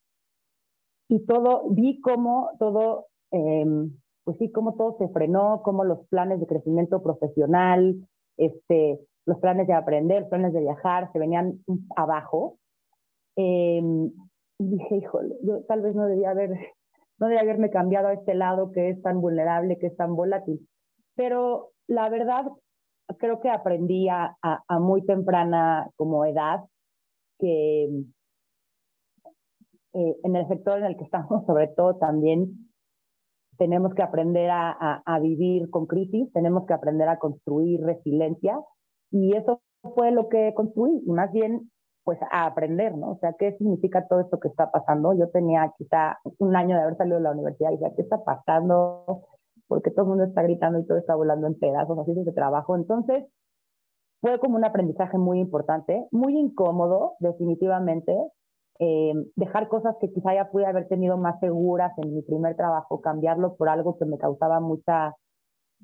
Y 1.09 1.25
todo, 1.25 1.63
vi 1.69 1.99
cómo 2.01 2.51
todo, 2.59 3.07
em, 3.31 3.91
pues 4.23 4.37
sí, 4.37 4.51
cómo 4.51 4.75
todo 4.75 4.97
se 4.99 5.07
frenó, 5.09 5.61
cómo 5.63 5.83
los 5.83 6.05
planes 6.09 6.39
de 6.39 6.47
crecimiento 6.47 7.01
profesional, 7.01 8.07
este, 8.37 8.99
los 9.25 9.39
planes 9.39 9.67
de 9.67 9.73
aprender, 9.73 10.29
planes 10.29 10.53
de 10.53 10.61
viajar, 10.61 11.11
se 11.11 11.19
venían 11.19 11.59
abajo. 11.95 12.57
Eh, 13.35 13.81
dije, 14.59 14.97
híjole, 14.97 15.35
yo 15.43 15.63
tal 15.63 15.81
vez 15.81 15.95
no 15.95 16.05
debía 16.05 16.31
haber, 16.31 16.51
no 17.19 17.27
debía 17.27 17.41
haberme 17.41 17.71
cambiado 17.71 18.09
a 18.09 18.13
este 18.13 18.35
lado 18.35 18.71
que 18.71 18.89
es 18.89 19.01
tan 19.01 19.21
vulnerable, 19.21 19.79
que 19.79 19.87
es 19.87 19.97
tan 19.97 20.15
volátil. 20.15 20.67
Pero 21.17 21.71
la 21.87 22.07
verdad, 22.09 22.45
creo 23.17 23.41
que 23.41 23.49
aprendí 23.49 24.07
a, 24.07 24.37
muy 24.79 25.05
temprana 25.05 25.89
como 25.97 26.23
edad 26.23 26.63
que 27.39 27.85
eh, 29.93 30.15
en 30.23 30.35
el 30.35 30.47
sector 30.47 30.77
en 30.77 30.85
el 30.85 30.97
que 30.97 31.03
estamos, 31.03 31.45
sobre 31.47 31.67
todo 31.67 31.97
también, 31.97 32.69
tenemos 33.57 33.95
que 33.95 34.03
aprender 34.03 34.51
a, 34.51 35.19
vivir 35.19 35.71
con 35.71 35.87
crisis, 35.87 36.31
tenemos 36.31 36.67
que 36.67 36.73
aprender 36.73 37.09
a 37.09 37.17
construir 37.17 37.81
resiliencia 37.81 38.55
y 39.09 39.35
eso 39.35 39.61
fue 39.95 40.11
lo 40.11 40.29
que 40.29 40.53
construí, 40.53 41.01
y 41.03 41.11
más 41.11 41.31
bien 41.31 41.71
pues 42.03 42.19
a 42.31 42.45
aprender, 42.45 42.95
¿no? 42.95 43.11
O 43.13 43.17
sea, 43.17 43.33
¿qué 43.33 43.57
significa 43.57 44.07
todo 44.07 44.21
esto 44.21 44.39
que 44.39 44.47
está 44.47 44.71
pasando? 44.71 45.13
Yo 45.13 45.29
tenía 45.29 45.73
quizá 45.77 46.19
un 46.37 46.55
año 46.55 46.75
de 46.75 46.83
haber 46.83 46.97
salido 46.97 47.17
de 47.17 47.23
la 47.23 47.31
universidad 47.31 47.71
y 47.71 47.73
decía, 47.73 47.93
¿qué 47.95 48.03
está 48.03 48.23
pasando? 48.23 49.27
Porque 49.67 49.91
todo 49.91 50.03
el 50.03 50.09
mundo 50.09 50.23
está 50.25 50.43
gritando 50.43 50.79
y 50.79 50.85
todo 50.85 50.97
está 50.97 51.15
volando 51.15 51.47
en 51.47 51.59
pedazos, 51.59 51.97
así 51.99 52.13
de 52.13 52.31
trabajo. 52.31 52.75
Entonces, 52.75 53.25
fue 54.21 54.39
como 54.39 54.55
un 54.55 54.65
aprendizaje 54.65 55.17
muy 55.17 55.39
importante, 55.39 56.07
muy 56.11 56.37
incómodo, 56.37 57.15
definitivamente. 57.19 58.15
Eh, 58.79 59.13
dejar 59.35 59.67
cosas 59.67 59.95
que 59.99 60.11
quizá 60.11 60.33
ya 60.35 60.49
pude 60.51 60.65
haber 60.65 60.87
tenido 60.87 61.17
más 61.17 61.39
seguras 61.39 61.91
en 61.97 62.13
mi 62.13 62.21
primer 62.21 62.55
trabajo, 62.55 63.01
cambiarlo 63.01 63.55
por 63.55 63.69
algo 63.69 63.97
que 63.97 64.05
me 64.05 64.17
causaba 64.17 64.59
mucha, 64.59 65.15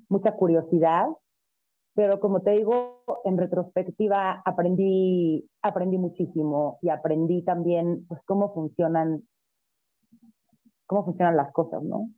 mucha 0.09 0.35
curiosidad 0.35 1.07
pero 1.95 2.19
como 2.19 2.41
te 2.41 2.51
digo, 2.51 3.03
en 3.23 3.37
retrospectiva 3.37 4.41
aprendí, 4.45 5.47
aprendí 5.61 5.97
muchísimo 5.97 6.79
y 6.81 6.89
aprendí 6.89 7.43
también 7.43 8.05
pues, 8.07 8.19
cómo 8.25 8.53
funcionan, 8.53 9.23
cómo 10.87 11.05
funcionan 11.05 11.37
las 11.37 11.51
cosas, 11.53 11.83
¿no? 11.83 12.09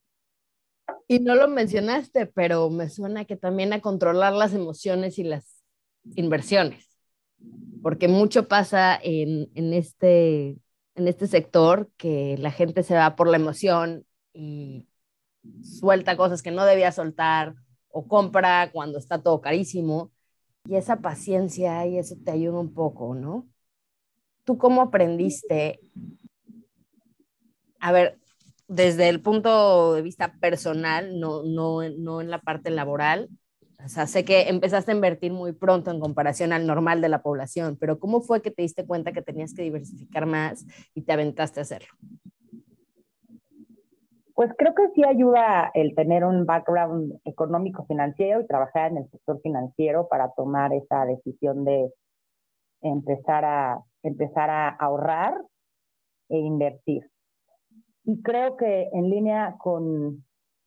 Y 1.07 1.19
no 1.19 1.35
lo 1.35 1.47
mencionaste, 1.47 2.25
pero 2.25 2.69
me 2.69 2.89
suena 2.89 3.25
que 3.25 3.35
también 3.35 3.73
a 3.73 3.81
controlar 3.81 4.33
las 4.33 4.53
emociones 4.53 5.19
y 5.19 5.23
las 5.23 5.63
inversiones, 6.15 6.89
porque 7.83 8.07
mucho 8.07 8.47
pasa 8.47 8.99
en, 9.01 9.49
en, 9.53 9.73
este, 9.73 10.57
en 10.95 11.07
este 11.07 11.27
sector 11.27 11.91
que 11.97 12.37
la 12.39 12.51
gente 12.51 12.81
se 12.83 12.95
va 12.95 13.15
por 13.15 13.27
la 13.27 13.37
emoción 13.37 14.05
y 14.33 14.87
suelta 15.61 16.17
cosas 16.17 16.41
que 16.41 16.51
no 16.51 16.65
debía 16.65 16.91
soltar 16.91 17.55
o 17.89 18.07
compra 18.07 18.71
cuando 18.71 18.97
está 18.97 19.21
todo 19.21 19.41
carísimo. 19.41 20.11
Y 20.67 20.75
esa 20.75 20.97
paciencia 20.97 21.85
y 21.85 21.97
eso 21.99 22.15
te 22.23 22.31
ayuda 22.31 22.59
un 22.59 22.73
poco, 22.73 23.13
¿no? 23.13 23.47
¿Tú 24.43 24.57
cómo 24.57 24.81
aprendiste? 24.81 25.79
A 27.79 27.91
ver, 27.91 28.19
desde 28.67 29.09
el 29.09 29.21
punto 29.21 29.93
de 29.93 30.01
vista 30.01 30.33
personal, 30.39 31.19
no, 31.19 31.43
no, 31.43 31.87
no 31.89 32.21
en 32.21 32.29
la 32.29 32.39
parte 32.39 32.69
laboral. 32.69 33.29
O 33.83 33.87
sea, 33.87 34.07
sé 34.07 34.25
que 34.25 34.49
empezaste 34.49 34.91
a 34.91 34.95
invertir 34.95 35.31
muy 35.31 35.51
pronto 35.51 35.91
en 35.91 35.99
comparación 35.99 36.53
al 36.53 36.65
normal 36.65 37.01
de 37.01 37.09
la 37.09 37.21
población, 37.21 37.77
pero 37.79 37.99
¿cómo 37.99 38.21
fue 38.21 38.41
que 38.41 38.49
te 38.49 38.63
diste 38.63 38.85
cuenta 38.85 39.11
que 39.11 39.21
tenías 39.21 39.53
que 39.53 39.61
diversificar 39.61 40.25
más 40.25 40.65
y 40.95 41.01
te 41.01 41.13
aventaste 41.13 41.59
a 41.59 41.63
hacerlo? 41.63 41.89
Pues 44.33 44.51
creo 44.57 44.75
que 44.75 44.89
sí 44.93 45.03
ayuda 45.05 45.71
el 45.73 45.95
tener 45.95 46.25
un 46.25 46.45
background 46.45 47.19
económico 47.23 47.85
financiero 47.85 48.41
y 48.41 48.47
trabajar 48.47 48.91
en 48.91 48.97
el 48.97 49.09
sector 49.09 49.39
financiero 49.41 50.09
para 50.09 50.31
tomar 50.31 50.73
esa 50.73 51.05
decisión 51.05 51.63
de 51.63 51.89
empezar 52.81 53.45
a, 53.45 53.79
empezar 54.03 54.49
a 54.49 54.69
ahorrar 54.69 55.35
e 56.29 56.37
invertir. 56.37 57.09
Y 58.05 58.21
creo 58.21 58.55
que 58.55 58.89
en 58.93 59.09
línea 59.09 59.55
con, 59.57 60.23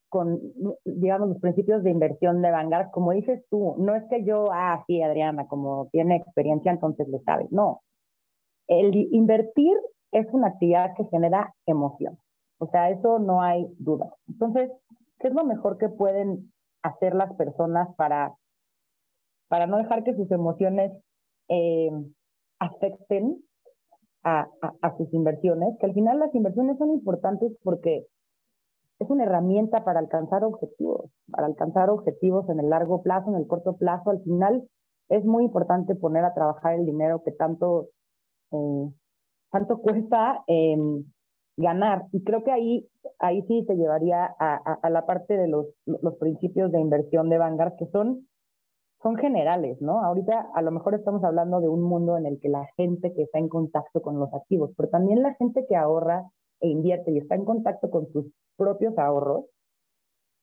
con, 0.09 0.41
digamos, 0.85 1.29
los 1.29 1.41
principios 1.41 1.83
de 1.83 1.91
inversión 1.91 2.43
de 2.43 2.51
Vanguard, 2.51 2.91
como 2.91 3.13
dices 3.13 3.45
tú, 3.51 3.77
no 3.79 3.95
es 3.95 4.05
que 4.11 4.25
yo, 4.25 4.49
ah, 4.53 4.83
sí, 4.87 5.03
Adriana, 5.03 5.47
como 5.47 5.89
tiene 5.93 6.17
experiencia, 6.17 6.73
entonces 6.73 7.09
le 7.09 7.21
sabe. 7.21 7.47
No. 7.51 7.83
El 8.67 8.95
invertir 9.13 9.77
es 10.13 10.27
una 10.33 10.49
actividad 10.49 10.95
que 10.97 11.05
genera 11.07 11.55
emoción. 11.67 12.19
O 12.59 12.67
sea, 12.71 12.91
eso 12.91 13.19
no 13.19 13.41
hay 13.41 13.67
duda. 13.79 14.13
Entonces, 14.29 14.71
¿qué 15.21 15.29
es 15.29 15.35
lo 15.35 15.45
mejor 15.45 15.79
que 15.79 15.89
pueden 15.89 16.53
hacer 16.83 17.15
las 17.15 17.33
personas 17.35 17.89
para, 17.97 18.35
para 19.49 19.67
no 19.67 19.79
dejar 19.79 20.03
que 20.03 20.15
sus 20.15 20.31
emociones 20.31 20.93
eh, 21.49 21.91
afecten 22.59 23.43
a, 24.25 24.49
sus 24.97 25.13
inversiones? 25.13 25.77
Que 25.79 25.87
al 25.87 25.95
final 25.95 26.19
las 26.19 26.35
inversiones 26.35 26.79
son 26.79 26.91
importantes 26.91 27.53
porque 27.63 28.07
es 28.99 29.11
una 29.11 29.25
herramienta 29.25 29.85
para 29.85 30.01
alcanzar 30.01 30.45
objetivos, 30.45 31.11
para 31.31 31.47
alcanzar 31.47 31.91
objetivos 31.91 32.49
en 32.49 32.61
el 32.61 32.71
largo 32.71 33.03
plazo, 33.03 33.31
en 33.31 33.37
el 33.37 33.47
corto 33.47 33.77
plazo. 33.77 34.11
Al 34.11 34.23
final 34.23 34.69
es 35.09 35.25
muy 35.25 35.45
importante 35.45 35.95
poner 35.95 36.25
a 36.25 36.35
trabajar 36.35 36.75
el 36.75 36.85
dinero 36.85 37.23
que 37.25 37.33
tanto, 37.33 37.89
eh, 38.53 38.91
tanto 39.51 39.79
cuesta. 39.79 40.43
Eh, 40.47 40.77
ganar. 41.59 42.07
Y 42.13 42.23
creo 42.23 42.45
que 42.45 42.53
ahí, 42.53 42.89
ahí 43.19 43.43
sí 43.43 43.65
se 43.67 43.75
llevaría 43.75 44.25
a, 44.25 44.79
a, 44.81 44.91
la 44.91 45.05
parte 45.05 45.37
de 45.37 45.49
los, 45.49 45.67
los, 45.87 46.17
principios 46.17 46.73
de 46.73 46.81
inversión 46.81 47.29
de 47.29 47.39
Vanguard, 47.39 47.75
que 47.77 47.87
son, 47.87 48.29
son 49.03 49.17
generales, 49.17 49.81
¿no? 49.81 50.03
Ahorita 50.03 50.51
a 50.55 50.63
lo 50.63 50.71
mejor 50.71 50.95
estamos 50.95 51.23
hablando 51.23 51.61
de 51.61 51.69
un 51.69 51.83
mundo 51.83 52.17
en 52.17 52.27
el 52.27 52.41
que 52.41 52.49
la 52.49 52.67
gente 52.77 53.13
que 53.15 53.23
está 53.23 53.39
en 53.39 53.49
contacto 53.49 54.03
con 54.03 54.19
los 54.19 54.33
activos, 54.35 54.71
pero 54.77 54.89
también 54.89 55.23
la 55.23 55.35
gente 55.35 55.67
que 55.69 55.77
ahorra 55.77 56.25
e 56.61 56.69
invierte 56.69 57.13
y 57.13 57.19
está 57.19 57.37
en 57.37 57.45
contacto 57.45 57.91
con 57.91 58.11
sus 58.13 58.27
propios 58.57 58.99
ahorros, 58.99 59.45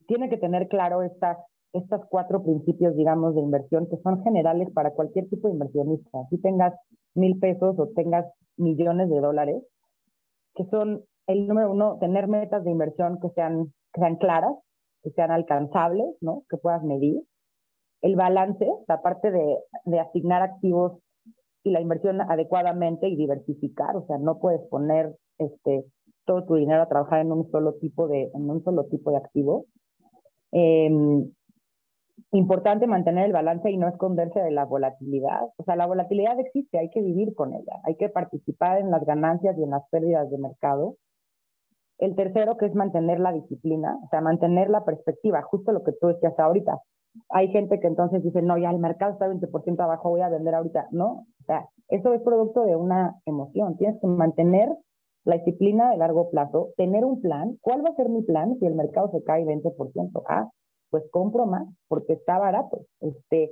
tiene 0.08 0.30
que 0.30 0.38
tener 0.38 0.68
claro 0.68 1.02
estas, 1.02 1.38
estas 1.74 2.02
cuatro 2.10 2.44
principios, 2.44 2.96
digamos, 2.96 3.36
de 3.36 3.42
inversión 3.42 3.88
que 3.90 3.98
son 3.98 4.24
generales 4.24 4.70
para 4.74 4.92
cualquier 4.92 5.28
tipo 5.30 5.48
de 5.48 5.56
inversionista. 5.56 6.20
Si 6.30 6.38
tengas 6.40 6.74
mil 7.16 7.38
pesos 7.40 7.78
o 7.78 7.88
tengas 7.90 8.26
millones 8.56 9.10
de 9.10 9.20
dólares, 9.20 9.64
que 10.56 10.66
son 10.66 11.04
el 11.28 11.48
número 11.48 11.72
uno, 11.72 11.98
tener 12.00 12.28
metas 12.28 12.64
de 12.64 12.72
inversión 12.72 13.20
que 13.20 13.30
sean, 13.30 13.74
que 13.94 14.00
sean 14.00 14.16
claras, 14.16 14.56
que 15.04 15.10
sean 15.12 15.32
alcanzables, 15.32 16.16
¿no? 16.22 16.44
que 16.50 16.58
puedas 16.58 16.84
medir. 16.84 17.22
El 18.02 18.16
balance, 18.16 18.68
la 18.88 19.02
parte 19.02 19.32
de, 19.32 19.58
asignar 20.00 20.42
activos 20.42 21.00
y 21.64 21.72
la 21.72 21.82
inversión 21.82 22.22
adecuadamente 22.22 23.08
y 23.08 23.16
diversificar, 23.16 23.96
o 23.96 24.06
sea, 24.06 24.18
no 24.18 24.40
puedes 24.40 24.62
poner 24.70 25.16
este, 25.40 25.86
todo 26.26 26.46
tu 26.46 26.56
dinero 26.56 26.84
a 26.84 26.90
trabajar 26.90 27.22
en 27.22 27.32
un 27.32 27.50
solo 27.52 27.74
tipo 27.76 28.08
de, 28.08 28.30
en 28.34 28.50
un 28.50 28.64
solo 28.64 28.86
tipo 28.86 29.12
de 29.12 29.18
activo. 29.18 29.66
Eh, 30.52 30.90
importante 32.32 32.88
mantener 32.88 33.26
el 33.26 33.34
balance 33.34 33.70
y 33.70 33.78
no 33.78 33.88
esconderse 33.88 34.40
de 34.40 34.52
la 34.52 34.66
volatilidad. 34.66 35.42
O 35.58 35.64
sea, 35.64 35.76
la 35.76 35.86
volatilidad 35.86 36.40
existe, 36.40 36.80
hay 36.80 36.90
que 36.90 37.02
vivir 37.02 37.34
con 37.36 37.54
ella, 37.54 37.80
hay 37.84 37.96
que 37.96 38.10
participar 38.10 38.80
en 38.80 38.92
las 38.92 39.06
ganancias 39.06 39.58
y 39.58 39.64
en 39.64 39.72
las 39.72 39.88
pérdidas 39.90 40.30
de 40.30 40.38
mercado. 40.38 40.98
El 41.98 42.16
tercero, 42.16 42.58
que 42.58 42.66
es 42.66 42.76
mantener 42.76 43.20
la 43.20 43.32
disciplina, 43.32 43.98
o 44.04 44.10
sea, 44.10 44.22
mantener 44.22 44.70
la 44.70 44.84
perspectiva, 44.84 45.42
justo 45.44 45.72
lo 45.72 45.84
que 45.84 45.94
tú 45.94 46.08
decías 46.08 46.38
ahorita. 46.38 46.80
Hay 47.30 47.50
gente 47.50 47.80
que 47.80 47.88
entonces 47.88 48.24
dice, 48.24 48.42
no, 48.42 48.58
ya 48.58 48.70
el 48.72 48.80
mercado 48.80 49.14
está 49.14 49.28
20% 49.28 49.80
abajo, 49.84 50.10
voy 50.10 50.22
a 50.22 50.30
vender 50.30 50.56
ahorita. 50.56 50.88
No, 50.92 51.26
o 51.42 51.44
sea, 51.46 51.68
eso 51.90 52.14
es 52.14 52.22
producto 52.22 52.64
de 52.66 52.76
una 52.76 53.16
emoción. 53.26 53.78
Tienes 53.78 54.00
que 54.00 54.08
mantener 54.08 54.70
la 55.24 55.36
disciplina 55.38 55.90
de 55.90 55.98
largo 55.98 56.30
plazo, 56.30 56.70
tener 56.78 57.04
un 57.04 57.22
plan. 57.22 57.58
¿Cuál 57.62 57.84
va 57.84 57.90
a 57.90 57.96
ser 57.96 58.10
mi 58.10 58.22
plan 58.22 58.58
si 58.60 58.66
el 58.66 58.76
mercado 58.76 59.10
se 59.12 59.24
cae 59.24 59.46
20%? 59.46 60.24
Ah, 60.28 60.50
pues 60.90 61.04
compro 61.12 61.46
más 61.46 61.68
porque 61.88 62.14
está 62.14 62.38
barato. 62.38 62.82
Este, 63.02 63.52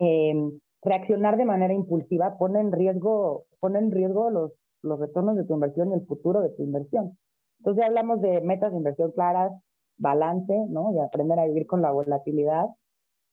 em, 0.00 0.58
reaccionar 0.82 1.36
de 1.36 1.44
manera 1.44 1.74
impulsiva 1.74 2.36
pone 2.38 2.60
en 2.60 2.72
riesgo, 2.72 3.44
pone 3.60 3.78
en 3.78 3.90
riesgo 3.90 4.30
los, 4.30 4.52
los 4.82 4.98
retornos 4.98 5.36
de 5.36 5.44
tu 5.44 5.54
inversión 5.54 5.90
y 5.90 5.94
el 5.94 6.06
futuro 6.06 6.40
de 6.40 6.50
tu 6.50 6.62
inversión. 6.62 7.16
Entonces 7.58 7.84
hablamos 7.84 8.20
de 8.20 8.40
metas 8.40 8.72
de 8.72 8.78
inversión 8.78 9.12
claras, 9.12 9.52
balance, 9.98 10.66
¿no? 10.68 10.92
Y 10.92 10.98
aprender 10.98 11.38
a 11.38 11.46
vivir 11.46 11.66
con 11.66 11.82
la 11.82 11.92
volatilidad, 11.92 12.66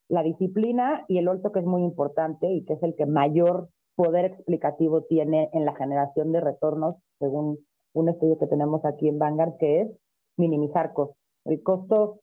la 0.09 0.23
disciplina 0.23 1.05
y 1.07 1.19
el 1.19 1.27
otro 1.27 1.51
que 1.51 1.59
es 1.59 1.65
muy 1.65 1.83
importante 1.83 2.51
y 2.51 2.65
que 2.65 2.73
es 2.73 2.83
el 2.83 2.95
que 2.95 3.05
mayor 3.05 3.69
poder 3.95 4.25
explicativo 4.25 5.03
tiene 5.03 5.49
en 5.53 5.65
la 5.65 5.75
generación 5.75 6.31
de 6.31 6.41
retornos 6.41 6.95
según 7.19 7.59
un 7.93 8.09
estudio 8.09 8.37
que 8.37 8.47
tenemos 8.47 8.83
aquí 8.85 9.07
en 9.07 9.19
Vanguard 9.19 9.57
que 9.59 9.81
es 9.81 9.91
minimizar 10.37 10.93
costos. 10.93 11.17
El 11.45 11.61
costo, 11.63 12.19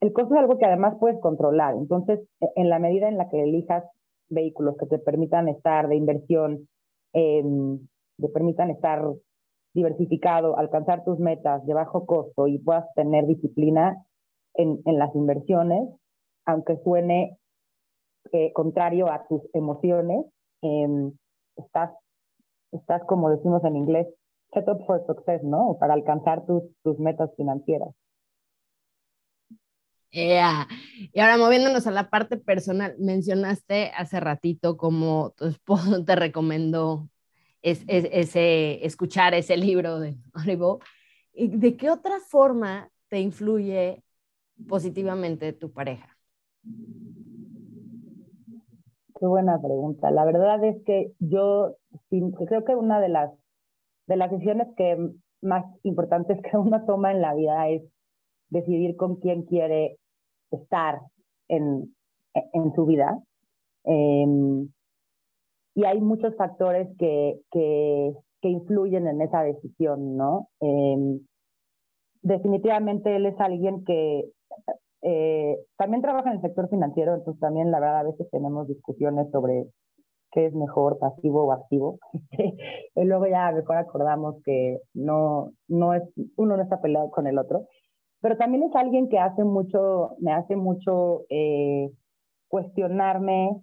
el 0.00 0.12
costo 0.12 0.34
es 0.34 0.40
algo 0.40 0.58
que 0.58 0.66
además 0.66 0.96
puedes 0.98 1.20
controlar. 1.20 1.74
Entonces, 1.74 2.20
e, 2.40 2.46
en 2.56 2.68
la 2.68 2.78
medida 2.78 3.08
en 3.08 3.18
la 3.18 3.28
que 3.28 3.42
elijas 3.42 3.84
vehículos 4.28 4.76
que 4.78 4.86
te 4.86 4.98
permitan 4.98 5.48
estar 5.48 5.88
de 5.88 5.96
inversión, 5.96 6.68
eh, 7.12 7.44
te 8.18 8.28
permitan 8.28 8.70
estar 8.70 9.02
diversificado, 9.74 10.56
alcanzar 10.58 11.04
tus 11.04 11.18
metas 11.18 11.64
de 11.66 11.74
bajo 11.74 12.06
costo 12.06 12.46
y 12.46 12.58
puedas 12.58 12.86
tener 12.94 13.26
disciplina 13.26 14.02
en, 14.54 14.80
en 14.86 14.98
las 14.98 15.14
inversiones, 15.14 15.88
aunque 16.46 16.78
suene 16.82 17.38
eh, 18.32 18.52
contrario 18.52 19.10
a 19.10 19.26
tus 19.28 19.42
emociones, 19.52 20.24
eh, 20.62 21.12
estás, 21.56 21.90
estás, 22.72 23.04
como 23.04 23.30
decimos 23.30 23.64
en 23.64 23.76
inglés, 23.76 24.06
set 24.52 24.68
up 24.68 24.84
for 24.86 25.04
success, 25.06 25.42
¿no? 25.42 25.76
Para 25.78 25.94
alcanzar 25.94 26.46
tus, 26.46 26.62
tus 26.82 26.98
metas 26.98 27.30
financieras. 27.36 27.94
Yeah. 30.10 30.66
Y 31.12 31.20
ahora 31.20 31.36
moviéndonos 31.36 31.86
a 31.86 31.90
la 31.90 32.08
parte 32.08 32.38
personal, 32.38 32.94
mencionaste 32.98 33.90
hace 33.96 34.18
ratito 34.18 34.76
como 34.76 35.32
tu 35.36 35.46
esposo 35.46 36.04
te 36.04 36.16
recomendó 36.16 37.08
es, 37.62 37.82
es, 37.88 38.08
ese, 38.12 38.86
escuchar 38.86 39.34
ese 39.34 39.56
libro 39.56 39.98
de 39.98 40.16
Audible. 40.32 40.78
¿De 41.34 41.76
qué 41.76 41.90
otra 41.90 42.18
forma 42.20 42.90
te 43.08 43.20
influye 43.20 44.02
positivamente 44.68 45.52
tu 45.52 45.72
pareja? 45.72 46.15
Qué 49.18 49.26
buena 49.26 49.60
pregunta. 49.60 50.10
La 50.10 50.24
verdad 50.24 50.62
es 50.64 50.82
que 50.84 51.12
yo 51.20 51.76
creo 52.00 52.64
que 52.64 52.74
una 52.74 53.00
de 53.00 53.08
las, 53.08 53.32
de 54.06 54.16
las 54.16 54.30
decisiones 54.30 54.68
que 54.76 55.10
más 55.42 55.64
importantes 55.84 56.38
que 56.50 56.56
uno 56.56 56.84
toma 56.84 57.12
en 57.12 57.22
la 57.22 57.34
vida 57.34 57.68
es 57.68 57.82
decidir 58.50 58.96
con 58.96 59.16
quién 59.16 59.42
quiere 59.44 59.96
estar 60.50 61.00
en, 61.48 61.94
en 62.34 62.74
su 62.74 62.84
vida. 62.84 63.18
Eh, 63.84 64.26
y 65.74 65.84
hay 65.84 66.00
muchos 66.00 66.34
factores 66.36 66.88
que, 66.98 67.38
que, 67.50 68.12
que 68.40 68.48
influyen 68.48 69.06
en 69.06 69.20
esa 69.20 69.42
decisión, 69.42 70.16
¿no? 70.16 70.48
Eh, 70.60 71.20
definitivamente 72.22 73.14
él 73.14 73.26
es 73.26 73.38
alguien 73.38 73.84
que 73.84 74.24
eh, 75.02 75.56
también 75.76 76.02
trabaja 76.02 76.30
en 76.30 76.36
el 76.36 76.42
sector 76.42 76.68
financiero, 76.68 77.14
entonces 77.14 77.40
también 77.40 77.70
la 77.70 77.80
verdad 77.80 78.00
a 78.00 78.04
veces 78.04 78.28
tenemos 78.30 78.66
discusiones 78.68 79.30
sobre 79.30 79.66
qué 80.32 80.46
es 80.46 80.54
mejor, 80.54 80.98
pasivo 80.98 81.44
o 81.44 81.52
activo. 81.52 81.98
y 82.30 83.04
luego 83.04 83.26
ya 83.26 83.52
mejor 83.52 83.76
acordamos 83.76 84.36
que 84.44 84.78
no, 84.94 85.52
no 85.68 85.94
es, 85.94 86.02
uno 86.36 86.56
no 86.56 86.62
está 86.62 86.80
peleado 86.80 87.10
con 87.10 87.26
el 87.26 87.38
otro. 87.38 87.66
Pero 88.20 88.36
también 88.36 88.64
es 88.64 88.74
alguien 88.74 89.08
que 89.08 89.18
hace 89.18 89.44
mucho, 89.44 90.16
me 90.18 90.32
hace 90.32 90.56
mucho 90.56 91.24
eh, 91.28 91.90
cuestionarme 92.48 93.62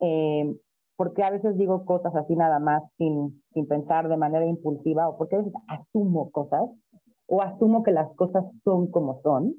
eh, 0.00 0.54
porque 0.96 1.22
a 1.22 1.30
veces 1.30 1.56
digo 1.56 1.84
cosas 1.84 2.14
así 2.16 2.34
nada 2.34 2.58
más 2.58 2.82
sin, 2.98 3.42
sin 3.52 3.66
pensar 3.66 4.08
de 4.08 4.16
manera 4.16 4.46
impulsiva 4.46 5.08
o 5.08 5.16
porque 5.16 5.36
a 5.36 5.38
veces 5.38 5.52
asumo 5.68 6.30
cosas 6.30 6.64
o 7.26 7.40
asumo 7.40 7.82
que 7.82 7.92
las 7.92 8.12
cosas 8.16 8.44
son 8.64 8.90
como 8.90 9.20
son 9.22 9.54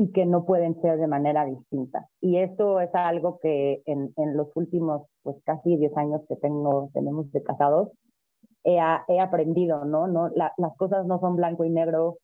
y 0.00 0.12
que 0.12 0.24
no 0.24 0.46
pueden 0.46 0.80
ser 0.80 0.98
de 0.98 1.06
manera 1.06 1.44
distinta. 1.44 2.08
Y 2.22 2.38
eso 2.38 2.80
es 2.80 2.88
algo 2.94 3.38
que 3.38 3.82
en, 3.84 4.14
en 4.16 4.34
los 4.34 4.48
últimos, 4.54 5.02
pues 5.22 5.36
casi 5.44 5.76
10 5.76 5.94
años 5.98 6.22
que 6.26 6.36
tengo, 6.36 6.88
tenemos 6.94 7.30
de 7.32 7.42
casados, 7.42 7.90
he, 8.64 8.78
he 9.08 9.20
aprendido, 9.20 9.84
¿no? 9.84 10.06
no 10.06 10.30
la, 10.30 10.54
las 10.56 10.74
cosas 10.78 11.04
no 11.04 11.20
son 11.20 11.36
blanco 11.36 11.66
y 11.66 11.70
negro, 11.70 12.16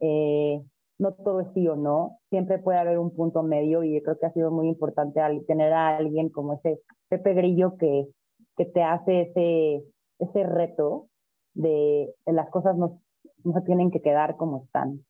eh, 0.00 0.62
no 0.98 1.12
todo 1.12 1.40
es 1.40 1.48
sí 1.52 1.68
o 1.68 1.76
no, 1.76 2.16
siempre 2.30 2.60
puede 2.60 2.78
haber 2.78 2.98
un 2.98 3.14
punto 3.14 3.42
medio 3.42 3.84
y 3.84 3.96
yo 3.96 4.02
creo 4.02 4.18
que 4.18 4.24
ha 4.24 4.32
sido 4.32 4.50
muy 4.50 4.66
importante 4.66 5.20
tener 5.46 5.74
a 5.74 5.98
alguien 5.98 6.30
como 6.30 6.54
ese 6.54 6.80
Pepe 7.10 7.34
Grillo 7.34 7.76
que, 7.76 8.06
que 8.56 8.64
te 8.64 8.82
hace 8.82 9.20
ese, 9.20 9.84
ese 10.18 10.44
reto 10.44 11.08
de, 11.52 12.10
las 12.24 12.48
cosas 12.48 12.74
no, 12.78 13.02
no, 13.44 13.62
tienen 13.64 13.90
que 13.90 14.00
quedar 14.00 14.38
como 14.38 14.64
están. 14.64 15.04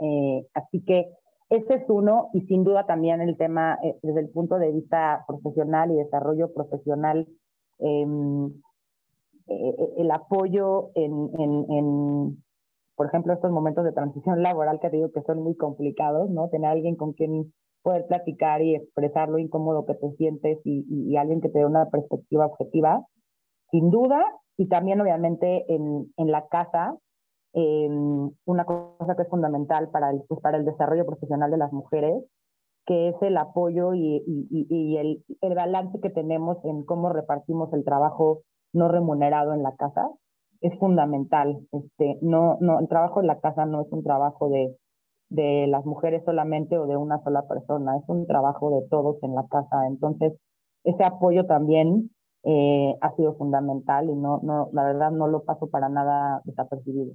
Eh, 0.00 0.46
así 0.54 0.82
que 0.86 1.12
ese 1.50 1.74
es 1.74 1.84
uno 1.88 2.30
y 2.32 2.42
sin 2.42 2.62
duda 2.62 2.86
también 2.86 3.20
el 3.20 3.36
tema 3.36 3.76
eh, 3.82 3.98
desde 4.02 4.20
el 4.20 4.30
punto 4.30 4.56
de 4.58 4.70
vista 4.70 5.24
profesional 5.26 5.90
y 5.90 5.96
desarrollo 5.96 6.52
profesional, 6.54 7.26
em, 7.80 8.46
eh, 9.48 9.94
el 9.98 10.10
apoyo 10.12 10.90
en, 10.94 12.40
por 12.94 13.06
ejemplo, 13.06 13.32
estos 13.32 13.50
momentos 13.50 13.84
de 13.84 13.92
transición 13.92 14.42
laboral 14.44 14.78
que 14.80 14.90
digo 14.90 15.10
que 15.10 15.22
son 15.22 15.42
muy 15.42 15.56
complicados, 15.56 16.30
¿no? 16.30 16.48
Tener 16.50 16.70
alguien 16.70 16.94
con 16.94 17.14
quien 17.14 17.52
poder 17.82 18.06
platicar 18.06 18.62
y 18.62 18.76
expresar 18.76 19.28
lo 19.28 19.38
incómodo 19.38 19.86
que 19.86 19.94
te 19.94 20.10
sientes 20.12 20.58
y, 20.64 20.86
y, 20.88 21.16
alguien 21.16 21.40
que 21.40 21.48
te 21.48 21.58
dé 21.58 21.66
una 21.66 21.88
perspectiva 21.90 22.46
objetiva, 22.46 23.04
sin 23.70 23.90
duda, 23.90 24.22
y 24.56 24.68
también 24.68 25.00
obviamente 25.00 25.64
en, 25.72 26.12
en 26.16 26.30
la 26.30 26.46
casa, 26.48 26.96
eh, 27.54 27.88
una 28.44 28.64
cosa 28.64 29.16
que 29.16 29.22
es 29.22 29.28
fundamental 29.28 29.90
para 29.90 30.10
el, 30.10 30.22
pues 30.28 30.40
para 30.40 30.58
el 30.58 30.64
desarrollo 30.64 31.06
profesional 31.06 31.50
de 31.50 31.58
las 31.58 31.72
mujeres, 31.72 32.24
que 32.86 33.08
es 33.10 33.16
el 33.22 33.36
apoyo 33.36 33.94
y, 33.94 34.96
el, 34.98 35.24
el, 35.40 35.54
balance 35.54 36.00
que 36.00 36.10
tenemos 36.10 36.58
en 36.64 36.84
cómo 36.84 37.10
repartimos 37.10 37.72
el 37.72 37.84
trabajo 37.84 38.42
no 38.72 38.88
remunerado 38.88 39.54
en 39.54 39.62
la 39.62 39.74
casa, 39.76 40.08
es 40.60 40.78
fundamental. 40.78 41.60
Este, 41.72 42.18
no, 42.22 42.58
no, 42.60 42.80
el 42.80 42.88
trabajo 42.88 43.20
en 43.20 43.26
la 43.26 43.40
casa 43.40 43.66
no 43.66 43.82
es 43.82 43.88
un 43.92 44.02
trabajo 44.02 44.48
de 44.48 44.76
de 45.30 45.66
las 45.68 45.86
mujeres 45.86 46.22
solamente 46.24 46.76
o 46.76 46.86
de 46.86 46.96
una 46.96 47.22
sola 47.22 47.46
persona, 47.46 47.96
es 47.96 48.04
un 48.08 48.26
trabajo 48.26 48.70
de 48.70 48.86
todos 48.88 49.16
en 49.22 49.34
la 49.34 49.46
casa. 49.48 49.86
Entonces, 49.86 50.34
ese 50.84 51.04
apoyo 51.04 51.46
también 51.46 52.10
eh, 52.42 52.96
ha 53.00 53.14
sido 53.16 53.34
fundamental 53.36 54.10
y 54.10 54.14
no, 54.14 54.40
no, 54.42 54.68
la 54.72 54.84
verdad 54.84 55.10
no 55.12 55.28
lo 55.28 55.44
paso 55.44 55.68
para 55.68 55.88
nada 55.88 56.42
desapercibido. 56.44 57.14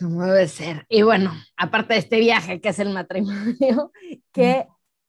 Como 0.00 0.24
debe 0.24 0.48
ser. 0.48 0.86
Y 0.88 1.02
bueno, 1.02 1.30
aparte 1.58 1.92
de 1.92 2.00
este 2.00 2.20
viaje 2.20 2.60
que 2.60 2.70
es 2.70 2.78
el 2.78 2.90
matrimonio, 2.90 3.92
¿qué 4.32 4.66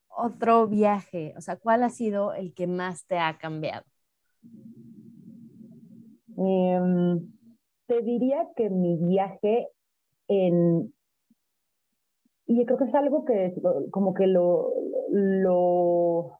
otro 0.08 0.66
viaje? 0.66 1.32
O 1.38 1.40
sea, 1.40 1.56
¿cuál 1.56 1.82
ha 1.82 1.88
sido 1.88 2.34
el 2.34 2.52
que 2.52 2.66
más 2.66 3.06
te 3.06 3.18
ha 3.18 3.38
cambiado? 3.38 3.84
Eh, 6.36 7.20
te 7.86 8.02
diría 8.02 8.48
que 8.54 8.68
mi 8.68 8.98
viaje 8.98 9.68
en, 10.28 10.92
y 12.46 12.58
yo 12.58 12.66
creo 12.66 12.78
que 12.78 12.84
es 12.84 12.94
algo 12.94 13.24
que 13.24 13.54
como 13.90 14.12
que 14.12 14.26
lo, 14.26 14.72
lo 15.10 16.38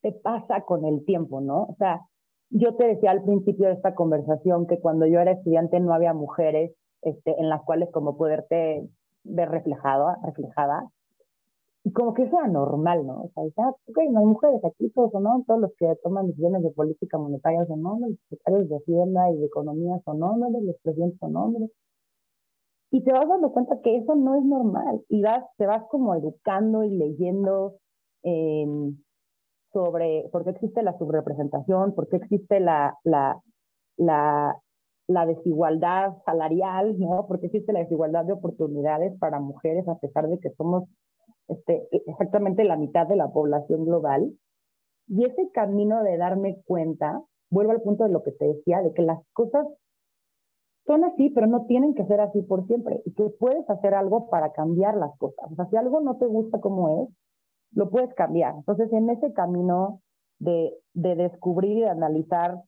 te 0.00 0.12
pasa 0.12 0.62
con 0.62 0.86
el 0.86 1.04
tiempo, 1.04 1.42
¿no? 1.42 1.64
O 1.64 1.76
sea, 1.78 2.00
yo 2.48 2.76
te 2.76 2.86
decía 2.86 3.10
al 3.10 3.24
principio 3.24 3.66
de 3.66 3.74
esta 3.74 3.94
conversación 3.94 4.66
que 4.66 4.78
cuando 4.80 5.06
yo 5.06 5.20
era 5.20 5.32
estudiante 5.32 5.80
no 5.80 5.92
había 5.92 6.14
mujeres 6.14 6.72
este, 7.06 7.40
en 7.40 7.48
las 7.48 7.62
cuales 7.62 7.88
como 7.92 8.16
poderte 8.16 8.88
ver 9.24 9.48
reflejado, 9.48 10.08
reflejada. 10.24 10.90
Y 11.84 11.92
como 11.92 12.14
que 12.14 12.24
eso 12.24 12.36
era 12.38 12.48
normal, 12.48 13.06
¿no? 13.06 13.22
O 13.22 13.30
sea, 13.32 13.44
ya, 13.56 13.68
ok, 13.68 13.98
no 14.10 14.18
hay 14.18 14.26
mujeres 14.26 14.64
aquí, 14.64 14.90
todos 14.90 15.12
no, 15.22 15.44
todos 15.46 15.60
los 15.60 15.72
que 15.78 15.94
toman 16.02 16.26
decisiones 16.26 16.64
de 16.64 16.70
política 16.70 17.16
monetaria 17.16 17.64
son 17.66 17.86
hombres, 17.86 18.10
los 18.10 18.20
secretarios 18.28 18.68
de 18.68 18.76
Hacienda 18.76 19.30
y 19.30 19.36
de 19.38 19.46
Economía 19.46 20.00
son 20.04 20.22
hombres, 20.22 20.62
los 20.64 20.76
presidentes 20.82 21.18
son 21.20 21.36
hombres. 21.36 21.70
Y 22.90 23.04
te 23.04 23.12
vas 23.12 23.28
dando 23.28 23.52
cuenta 23.52 23.80
que 23.82 23.96
eso 23.98 24.16
no 24.16 24.34
es 24.36 24.44
normal 24.44 25.00
y 25.08 25.22
vas, 25.22 25.44
te 25.58 25.66
vas 25.66 25.84
como 25.88 26.14
educando 26.16 26.82
y 26.82 26.90
leyendo 26.90 27.76
eh, 28.24 28.66
sobre 29.72 30.28
por 30.32 30.42
qué 30.44 30.50
existe 30.50 30.82
la 30.82 30.96
subrepresentación, 30.98 31.94
por 31.94 32.08
qué 32.08 32.16
existe 32.16 32.58
la, 32.58 32.98
la, 33.04 33.40
la, 33.96 34.56
la 35.08 35.26
desigualdad 35.26 36.14
salarial, 36.24 36.98
¿no? 36.98 37.26
Por 37.26 37.40
qué 37.40 37.46
existe 37.46 37.72
la 37.72 37.80
desigualdad 37.80 38.24
de 38.24 38.32
oportunidades 38.32 39.16
para 39.18 39.40
mujeres 39.40 39.86
a 39.88 39.98
pesar 39.98 40.28
de 40.28 40.38
que 40.38 40.50
somos 40.50 40.84
este, 41.48 41.88
exactamente 42.06 42.64
la 42.64 42.76
mitad 42.76 43.06
de 43.06 43.16
la 43.16 43.28
población 43.28 43.84
global. 43.84 44.32
Y 45.08 45.24
ese 45.24 45.50
camino 45.52 46.02
de 46.02 46.16
darme 46.16 46.60
cuenta, 46.66 47.22
vuelvo 47.50 47.72
al 47.72 47.82
punto 47.82 48.04
de 48.04 48.10
lo 48.10 48.22
que 48.24 48.32
te 48.32 48.46
decía, 48.46 48.82
de 48.82 48.92
que 48.92 49.02
las 49.02 49.20
cosas 49.32 49.66
son 50.86 51.04
así, 51.04 51.30
pero 51.30 51.46
no 51.46 51.66
tienen 51.66 51.94
que 51.94 52.06
ser 52.06 52.20
así 52.20 52.42
por 52.42 52.66
siempre. 52.66 53.00
Y 53.04 53.14
que 53.14 53.28
puedes 53.38 53.68
hacer 53.70 53.94
algo 53.94 54.28
para 54.28 54.52
cambiar 54.52 54.96
las 54.96 55.16
cosas. 55.18 55.50
O 55.52 55.54
sea, 55.54 55.66
si 55.66 55.76
algo 55.76 56.00
no 56.00 56.16
te 56.16 56.26
gusta 56.26 56.60
como 56.60 57.02
es, 57.02 57.08
lo 57.72 57.90
puedes 57.90 58.12
cambiar. 58.14 58.54
Entonces, 58.56 58.92
en 58.92 59.10
ese 59.10 59.32
camino 59.32 60.00
de, 60.38 60.72
de 60.94 61.14
descubrir 61.14 61.78
y 61.78 61.80
de 61.82 61.90
analizar 61.90 62.62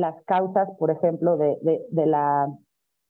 las 0.00 0.22
causas, 0.24 0.68
por 0.78 0.90
ejemplo, 0.90 1.36
de, 1.36 1.58
de, 1.62 1.86
de, 1.90 2.06
la, 2.06 2.48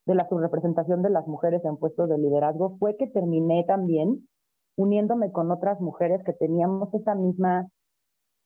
de 0.06 0.14
la 0.14 0.28
subrepresentación 0.28 1.02
de 1.02 1.10
las 1.10 1.26
mujeres 1.26 1.64
en 1.64 1.76
puestos 1.76 2.08
de 2.08 2.18
liderazgo, 2.18 2.76
fue 2.78 2.96
que 2.96 3.06
terminé 3.06 3.64
también 3.64 4.28
uniéndome 4.76 5.32
con 5.32 5.50
otras 5.50 5.80
mujeres 5.80 6.22
que 6.24 6.32
teníamos 6.32 6.92
esa 6.94 7.14
misma, 7.14 7.68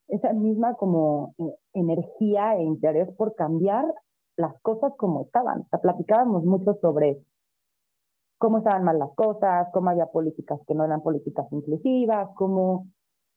esa 0.08 0.32
misma 0.32 0.74
como 0.74 1.34
eh, 1.38 1.54
energía 1.74 2.56
e 2.56 2.62
interés 2.62 3.08
por 3.16 3.34
cambiar 3.34 3.84
las 4.36 4.54
cosas 4.62 4.92
como 4.96 5.22
estaban. 5.22 5.60
O 5.60 5.68
sea, 5.70 5.80
platicábamos 5.80 6.44
mucho 6.44 6.74
sobre 6.80 7.18
cómo 8.38 8.58
estaban 8.58 8.84
mal 8.84 8.98
las 8.98 9.14
cosas, 9.14 9.68
cómo 9.72 9.90
había 9.90 10.06
políticas 10.06 10.60
que 10.66 10.74
no 10.74 10.84
eran 10.84 11.02
políticas 11.02 11.46
inclusivas, 11.52 12.28
cómo, 12.34 12.88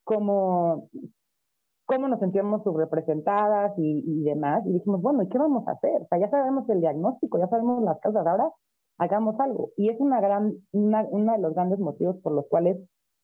cómo, 0.03 0.89
cómo 1.87 2.07
nos 2.07 2.19
sentíamos 2.19 2.63
subrepresentadas 2.63 3.73
y, 3.77 4.03
y 4.05 4.23
demás. 4.23 4.63
Y 4.67 4.73
dijimos, 4.73 5.01
bueno, 5.01 5.23
¿y 5.23 5.29
qué 5.29 5.37
vamos 5.39 5.67
a 5.67 5.71
hacer? 5.71 6.03
O 6.03 6.07
sea, 6.07 6.19
ya 6.19 6.29
sabemos 6.29 6.69
el 6.69 6.81
diagnóstico, 6.81 7.39
ya 7.39 7.47
sabemos 7.47 7.81
las 7.83 7.99
causas, 8.01 8.27
ahora 8.27 8.51
hagamos 8.97 9.39
algo. 9.39 9.71
Y 9.77 9.89
es 9.89 9.99
una 9.99 10.19
gran, 10.21 10.53
una, 10.71 11.05
uno 11.09 11.33
de 11.33 11.39
los 11.39 11.53
grandes 11.53 11.79
motivos 11.79 12.17
por 12.21 12.33
los 12.33 12.45
cuales 12.47 12.77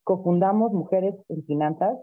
cofundamos 0.04 0.71
Mujeres 0.71 1.15
en 1.30 1.43
Finanzas, 1.45 1.97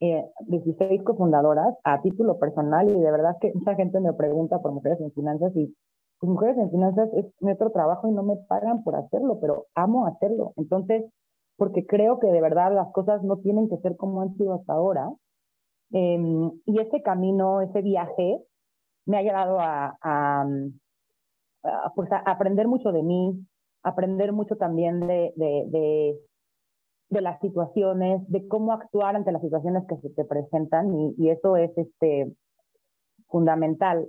eh, 0.00 0.24
16 0.46 1.02
cofundadoras 1.02 1.74
a 1.82 2.02
título 2.02 2.38
personal 2.38 2.88
y 2.88 3.00
de 3.00 3.10
verdad 3.10 3.36
que 3.40 3.52
mucha 3.54 3.74
gente 3.74 3.98
me 4.00 4.12
pregunta 4.12 4.60
por 4.60 4.72
Mujeres 4.72 5.00
en 5.00 5.12
Finanzas 5.12 5.52
y 5.56 5.74
pues 6.20 6.30
Mujeres 6.30 6.58
en 6.58 6.70
Finanzas 6.70 7.08
es 7.14 7.26
otro 7.40 7.70
trabajo 7.70 8.08
y 8.08 8.12
no 8.12 8.22
me 8.22 8.36
pagan 8.48 8.82
por 8.84 8.96
hacerlo, 8.96 9.38
pero 9.40 9.66
amo 9.74 10.06
hacerlo. 10.06 10.52
Entonces, 10.56 11.04
porque 11.56 11.86
creo 11.86 12.18
que 12.18 12.26
de 12.28 12.40
verdad 12.40 12.74
las 12.74 12.92
cosas 12.92 13.22
no 13.22 13.38
tienen 13.38 13.68
que 13.68 13.78
ser 13.78 13.96
como 13.96 14.22
han 14.22 14.34
sido 14.36 14.54
hasta 14.54 14.74
ahora. 14.74 15.10
Eh, 15.92 16.50
y 16.66 16.80
ese 16.80 17.02
camino, 17.02 17.60
ese 17.60 17.82
viaje, 17.82 18.40
me 19.06 19.18
ha 19.18 19.22
llevado 19.22 19.60
a, 19.60 19.96
a, 20.02 20.46
a, 21.62 21.92
pues 21.94 22.10
a 22.12 22.18
aprender 22.18 22.68
mucho 22.68 22.92
de 22.92 23.02
mí, 23.02 23.46
aprender 23.82 24.32
mucho 24.32 24.56
también 24.56 25.00
de, 25.00 25.32
de, 25.36 26.18
de, 27.08 27.20
las 27.20 27.40
situaciones, 27.40 28.20
de 28.28 28.46
cómo 28.48 28.72
actuar 28.72 29.14
ante 29.14 29.32
las 29.32 29.42
situaciones 29.42 29.84
que 29.88 29.96
se 29.98 30.10
te 30.10 30.24
presentan 30.24 30.92
y, 31.16 31.30
eso 31.30 31.56
es 31.56 31.70
este, 31.78 32.34
fundamental. 33.28 34.08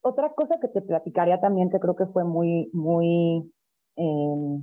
Otra 0.00 0.34
cosa 0.34 0.58
que 0.60 0.68
te 0.68 0.82
platicaría 0.82 1.40
también 1.40 1.70
que 1.70 1.80
creo 1.80 1.96
que 1.96 2.06
fue 2.06 2.24
muy, 2.24 2.70
muy, 2.72 3.52
eh, 3.96 4.60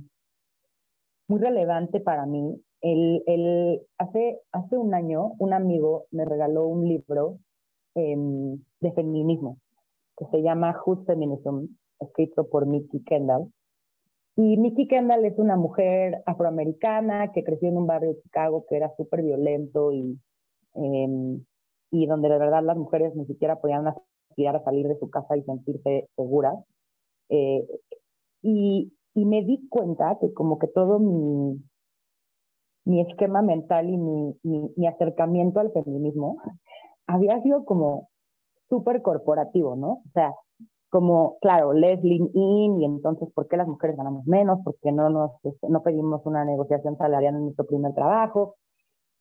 muy 1.28 1.40
relevante 1.40 2.00
para 2.00 2.26
mí, 2.26 2.62
hace, 3.98 4.76
un 4.76 4.94
año 4.94 5.32
un 5.38 5.52
amigo 5.52 6.06
me 6.10 6.24
regaló 6.24 6.66
un 6.66 6.88
libro 6.88 7.38
eh, 7.94 8.16
de 8.80 8.92
feminismo 8.92 9.58
que 10.16 10.26
se 10.30 10.42
llama 10.42 10.74
Who's 10.84 11.04
Feminism, 11.06 11.66
escrito 12.00 12.48
por 12.48 12.66
Nikki 12.66 13.02
Kendall. 13.04 13.52
Y 14.36 14.56
Nikki 14.56 14.86
Kendall 14.88 15.24
es 15.24 15.38
una 15.38 15.56
mujer 15.56 16.22
afroamericana 16.26 17.32
que 17.32 17.44
creció 17.44 17.68
en 17.68 17.78
un 17.78 17.86
barrio 17.86 18.10
de 18.10 18.20
Chicago 18.22 18.64
que 18.68 18.76
era 18.76 18.94
súper 18.96 19.22
violento 19.22 19.92
y, 19.92 20.18
eh, 20.74 21.38
y 21.90 22.06
donde 22.06 22.28
de 22.28 22.38
verdad 22.38 22.62
las 22.62 22.76
mujeres 22.76 23.14
ni 23.14 23.26
siquiera 23.26 23.60
podían 23.60 23.86
aspirar 23.88 24.56
a 24.56 24.64
salir 24.64 24.88
de 24.88 24.98
su 24.98 25.10
casa 25.10 25.36
y 25.36 25.42
sentirse 25.42 26.08
seguras. 26.16 26.56
Eh, 27.28 27.66
y, 28.42 28.92
y 29.14 29.24
me 29.24 29.42
di 29.42 29.68
cuenta 29.68 30.18
que 30.20 30.32
como 30.32 30.58
que 30.58 30.68
todo 30.68 30.98
mi, 30.98 31.58
mi 32.86 33.02
esquema 33.02 33.42
mental 33.42 33.90
y 33.90 33.96
mi, 33.98 34.34
mi, 34.42 34.70
mi 34.76 34.86
acercamiento 34.86 35.60
al 35.60 35.72
feminismo 35.72 36.38
había 37.06 37.40
sido 37.42 37.64
como 37.64 38.08
súper 38.68 39.02
corporativo, 39.02 39.76
¿no? 39.76 39.88
O 39.88 40.10
sea, 40.14 40.34
como, 40.88 41.36
claro, 41.40 41.72
Leslie 41.72 42.30
in 42.32 42.80
y 42.80 42.84
entonces, 42.84 43.28
¿por 43.34 43.48
qué 43.48 43.56
las 43.56 43.68
mujeres 43.68 43.96
ganamos 43.96 44.24
menos? 44.26 44.60
¿Por 44.64 44.76
qué 44.80 44.92
no, 44.92 45.10
nos, 45.10 45.32
este, 45.44 45.68
no 45.68 45.82
pedimos 45.82 46.24
una 46.24 46.44
negociación 46.44 46.96
salarial 46.96 47.34
en 47.34 47.44
nuestro 47.44 47.66
primer 47.66 47.92
trabajo? 47.92 48.54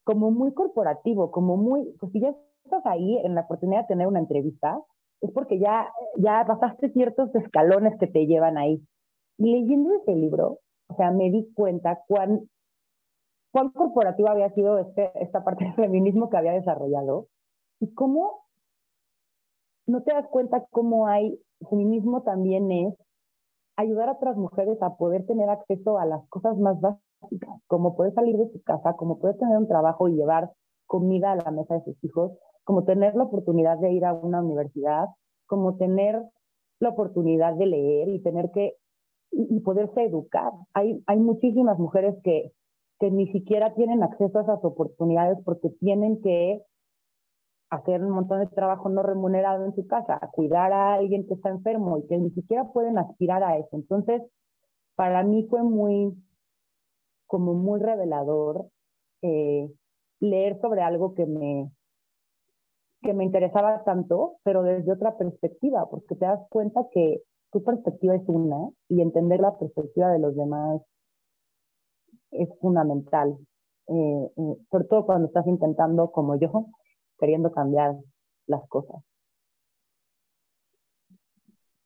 Como 0.03 0.31
muy 0.31 0.53
corporativo, 0.53 1.31
como 1.31 1.57
muy, 1.57 1.91
pues 1.99 2.11
si 2.11 2.21
ya 2.21 2.33
estás 2.63 2.85
ahí 2.85 3.17
en 3.23 3.35
la 3.35 3.41
oportunidad 3.41 3.81
de 3.81 3.87
tener 3.87 4.07
una 4.07 4.19
entrevista, 4.19 4.79
es 5.21 5.31
porque 5.31 5.59
ya, 5.59 5.89
ya 6.17 6.45
pasaste 6.45 6.89
ciertos 6.91 7.33
escalones 7.35 7.97
que 7.99 8.07
te 8.07 8.27
llevan 8.27 8.57
ahí. 8.57 8.81
Y 9.37 9.51
leyendo 9.51 9.89
ese 9.95 10.15
libro, 10.15 10.59
o 10.87 10.95
sea, 10.95 11.11
me 11.11 11.31
di 11.31 11.51
cuenta 11.55 11.99
cuán, 12.07 12.47
cuán 13.55 13.69
corporativo 13.69 14.27
había 14.27 14.49
sido 14.49 14.77
este, 14.79 15.11
esta 15.23 15.45
parte 15.45 15.63
del 15.63 15.75
feminismo 15.75 16.29
que 16.29 16.35
había 16.35 16.51
desarrollado 16.51 17.27
y 17.79 17.93
cómo 17.93 18.43
no 19.87 20.03
te 20.03 20.13
das 20.13 20.27
cuenta 20.27 20.65
cómo 20.71 21.07
hay, 21.07 21.39
feminismo 21.69 22.23
también 22.23 22.69
es 22.69 22.93
ayudar 23.77 24.09
a 24.09 24.13
otras 24.13 24.35
mujeres 24.35 24.81
a 24.81 24.97
poder 24.97 25.25
tener 25.25 25.49
acceso 25.49 25.97
a 25.97 26.05
las 26.05 26.27
cosas 26.27 26.57
más 26.57 26.81
básicas, 26.81 27.61
como 27.67 27.95
poder 27.95 28.13
salir 28.13 28.35
de 28.35 28.51
su 28.51 28.61
casa, 28.61 28.97
como 28.97 29.19
poder 29.19 29.37
tener 29.37 29.57
un 29.57 29.69
trabajo 29.69 30.09
y 30.09 30.15
llevar 30.15 30.51
comida 30.85 31.31
a 31.31 31.37
la 31.37 31.51
mesa 31.51 31.75
de 31.75 31.83
sus 31.85 32.03
hijos, 32.03 32.33
como 32.65 32.83
tener 32.83 33.15
la 33.15 33.23
oportunidad 33.23 33.77
de 33.77 33.93
ir 33.93 34.03
a 34.03 34.11
una 34.11 34.41
universidad, 34.41 35.07
como 35.45 35.77
tener 35.77 36.21
la 36.81 36.89
oportunidad 36.89 37.53
de 37.53 37.67
leer 37.67 38.09
y 38.09 38.21
tener 38.21 38.51
que 38.51 38.75
y 39.31 39.61
poderse 39.61 40.03
educar. 40.03 40.51
Hay, 40.73 41.01
hay 41.07 41.19
muchísimas 41.19 41.79
mujeres 41.79 42.15
que, 42.21 42.51
que 42.99 43.11
ni 43.11 43.27
siquiera 43.31 43.73
tienen 43.73 44.03
acceso 44.03 44.39
a 44.39 44.43
esas 44.43 44.63
oportunidades 44.63 45.37
porque 45.43 45.69
tienen 45.79 46.21
que 46.21 46.61
hacer 47.69 48.03
un 48.03 48.11
montón 48.11 48.39
de 48.39 48.47
trabajo 48.47 48.89
no 48.89 49.03
remunerado 49.03 49.65
en 49.65 49.75
su 49.75 49.85
casa, 49.87 50.19
cuidar 50.31 50.71
a 50.71 50.93
alguien 50.93 51.27
que 51.27 51.33
está 51.33 51.49
enfermo 51.49 51.97
y 51.97 52.07
que 52.07 52.17
ni 52.17 52.31
siquiera 52.31 52.65
pueden 52.71 52.97
aspirar 52.97 53.43
a 53.43 53.57
eso. 53.57 53.69
Entonces, 53.73 54.21
para 54.95 55.23
mí 55.23 55.45
fue 55.49 55.63
muy, 55.63 56.13
como 57.27 57.53
muy 57.53 57.79
revelador 57.79 58.67
eh, 59.21 59.69
leer 60.19 60.59
sobre 60.61 60.81
algo 60.81 61.13
que 61.15 61.25
me, 61.25 61.69
que 63.01 63.13
me 63.13 63.25
interesaba 63.25 63.83
tanto, 63.83 64.37
pero 64.43 64.63
desde 64.63 64.91
otra 64.91 65.17
perspectiva, 65.17 65.89
porque 65.89 66.15
te 66.15 66.25
das 66.25 66.41
cuenta 66.49 66.87
que 66.91 67.21
tu 67.51 67.63
perspectiva 67.63 68.15
es 68.15 68.23
una 68.27 68.69
y 68.87 69.01
entender 69.01 69.39
la 69.39 69.57
perspectiva 69.57 70.11
de 70.11 70.19
los 70.19 70.35
demás 70.35 70.81
es 72.31 72.49
fundamental, 72.59 73.37
eh, 73.87 74.29
eh, 74.37 74.57
sobre 74.71 74.85
todo 74.85 75.05
cuando 75.05 75.27
estás 75.27 75.47
intentando, 75.47 76.11
como 76.11 76.39
yo, 76.39 76.67
queriendo 77.19 77.51
cambiar 77.51 77.95
las 78.47 78.67
cosas. 78.67 79.01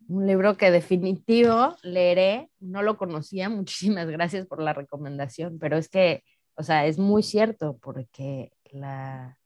Un 0.07 0.25
libro 0.25 0.57
que 0.57 0.71
definitivo 0.71 1.75
leeré, 1.83 2.49
no 2.59 2.81
lo 2.81 2.97
conocía, 2.97 3.49
muchísimas 3.49 4.07
gracias 4.07 4.47
por 4.47 4.61
la 4.61 4.73
recomendación, 4.73 5.59
pero 5.59 5.77
es 5.77 5.89
que, 5.89 6.23
o 6.55 6.63
sea, 6.63 6.85
es 6.85 6.97
muy 6.97 7.23
cierto 7.23 7.77
porque 7.81 8.51
la, 8.71 9.37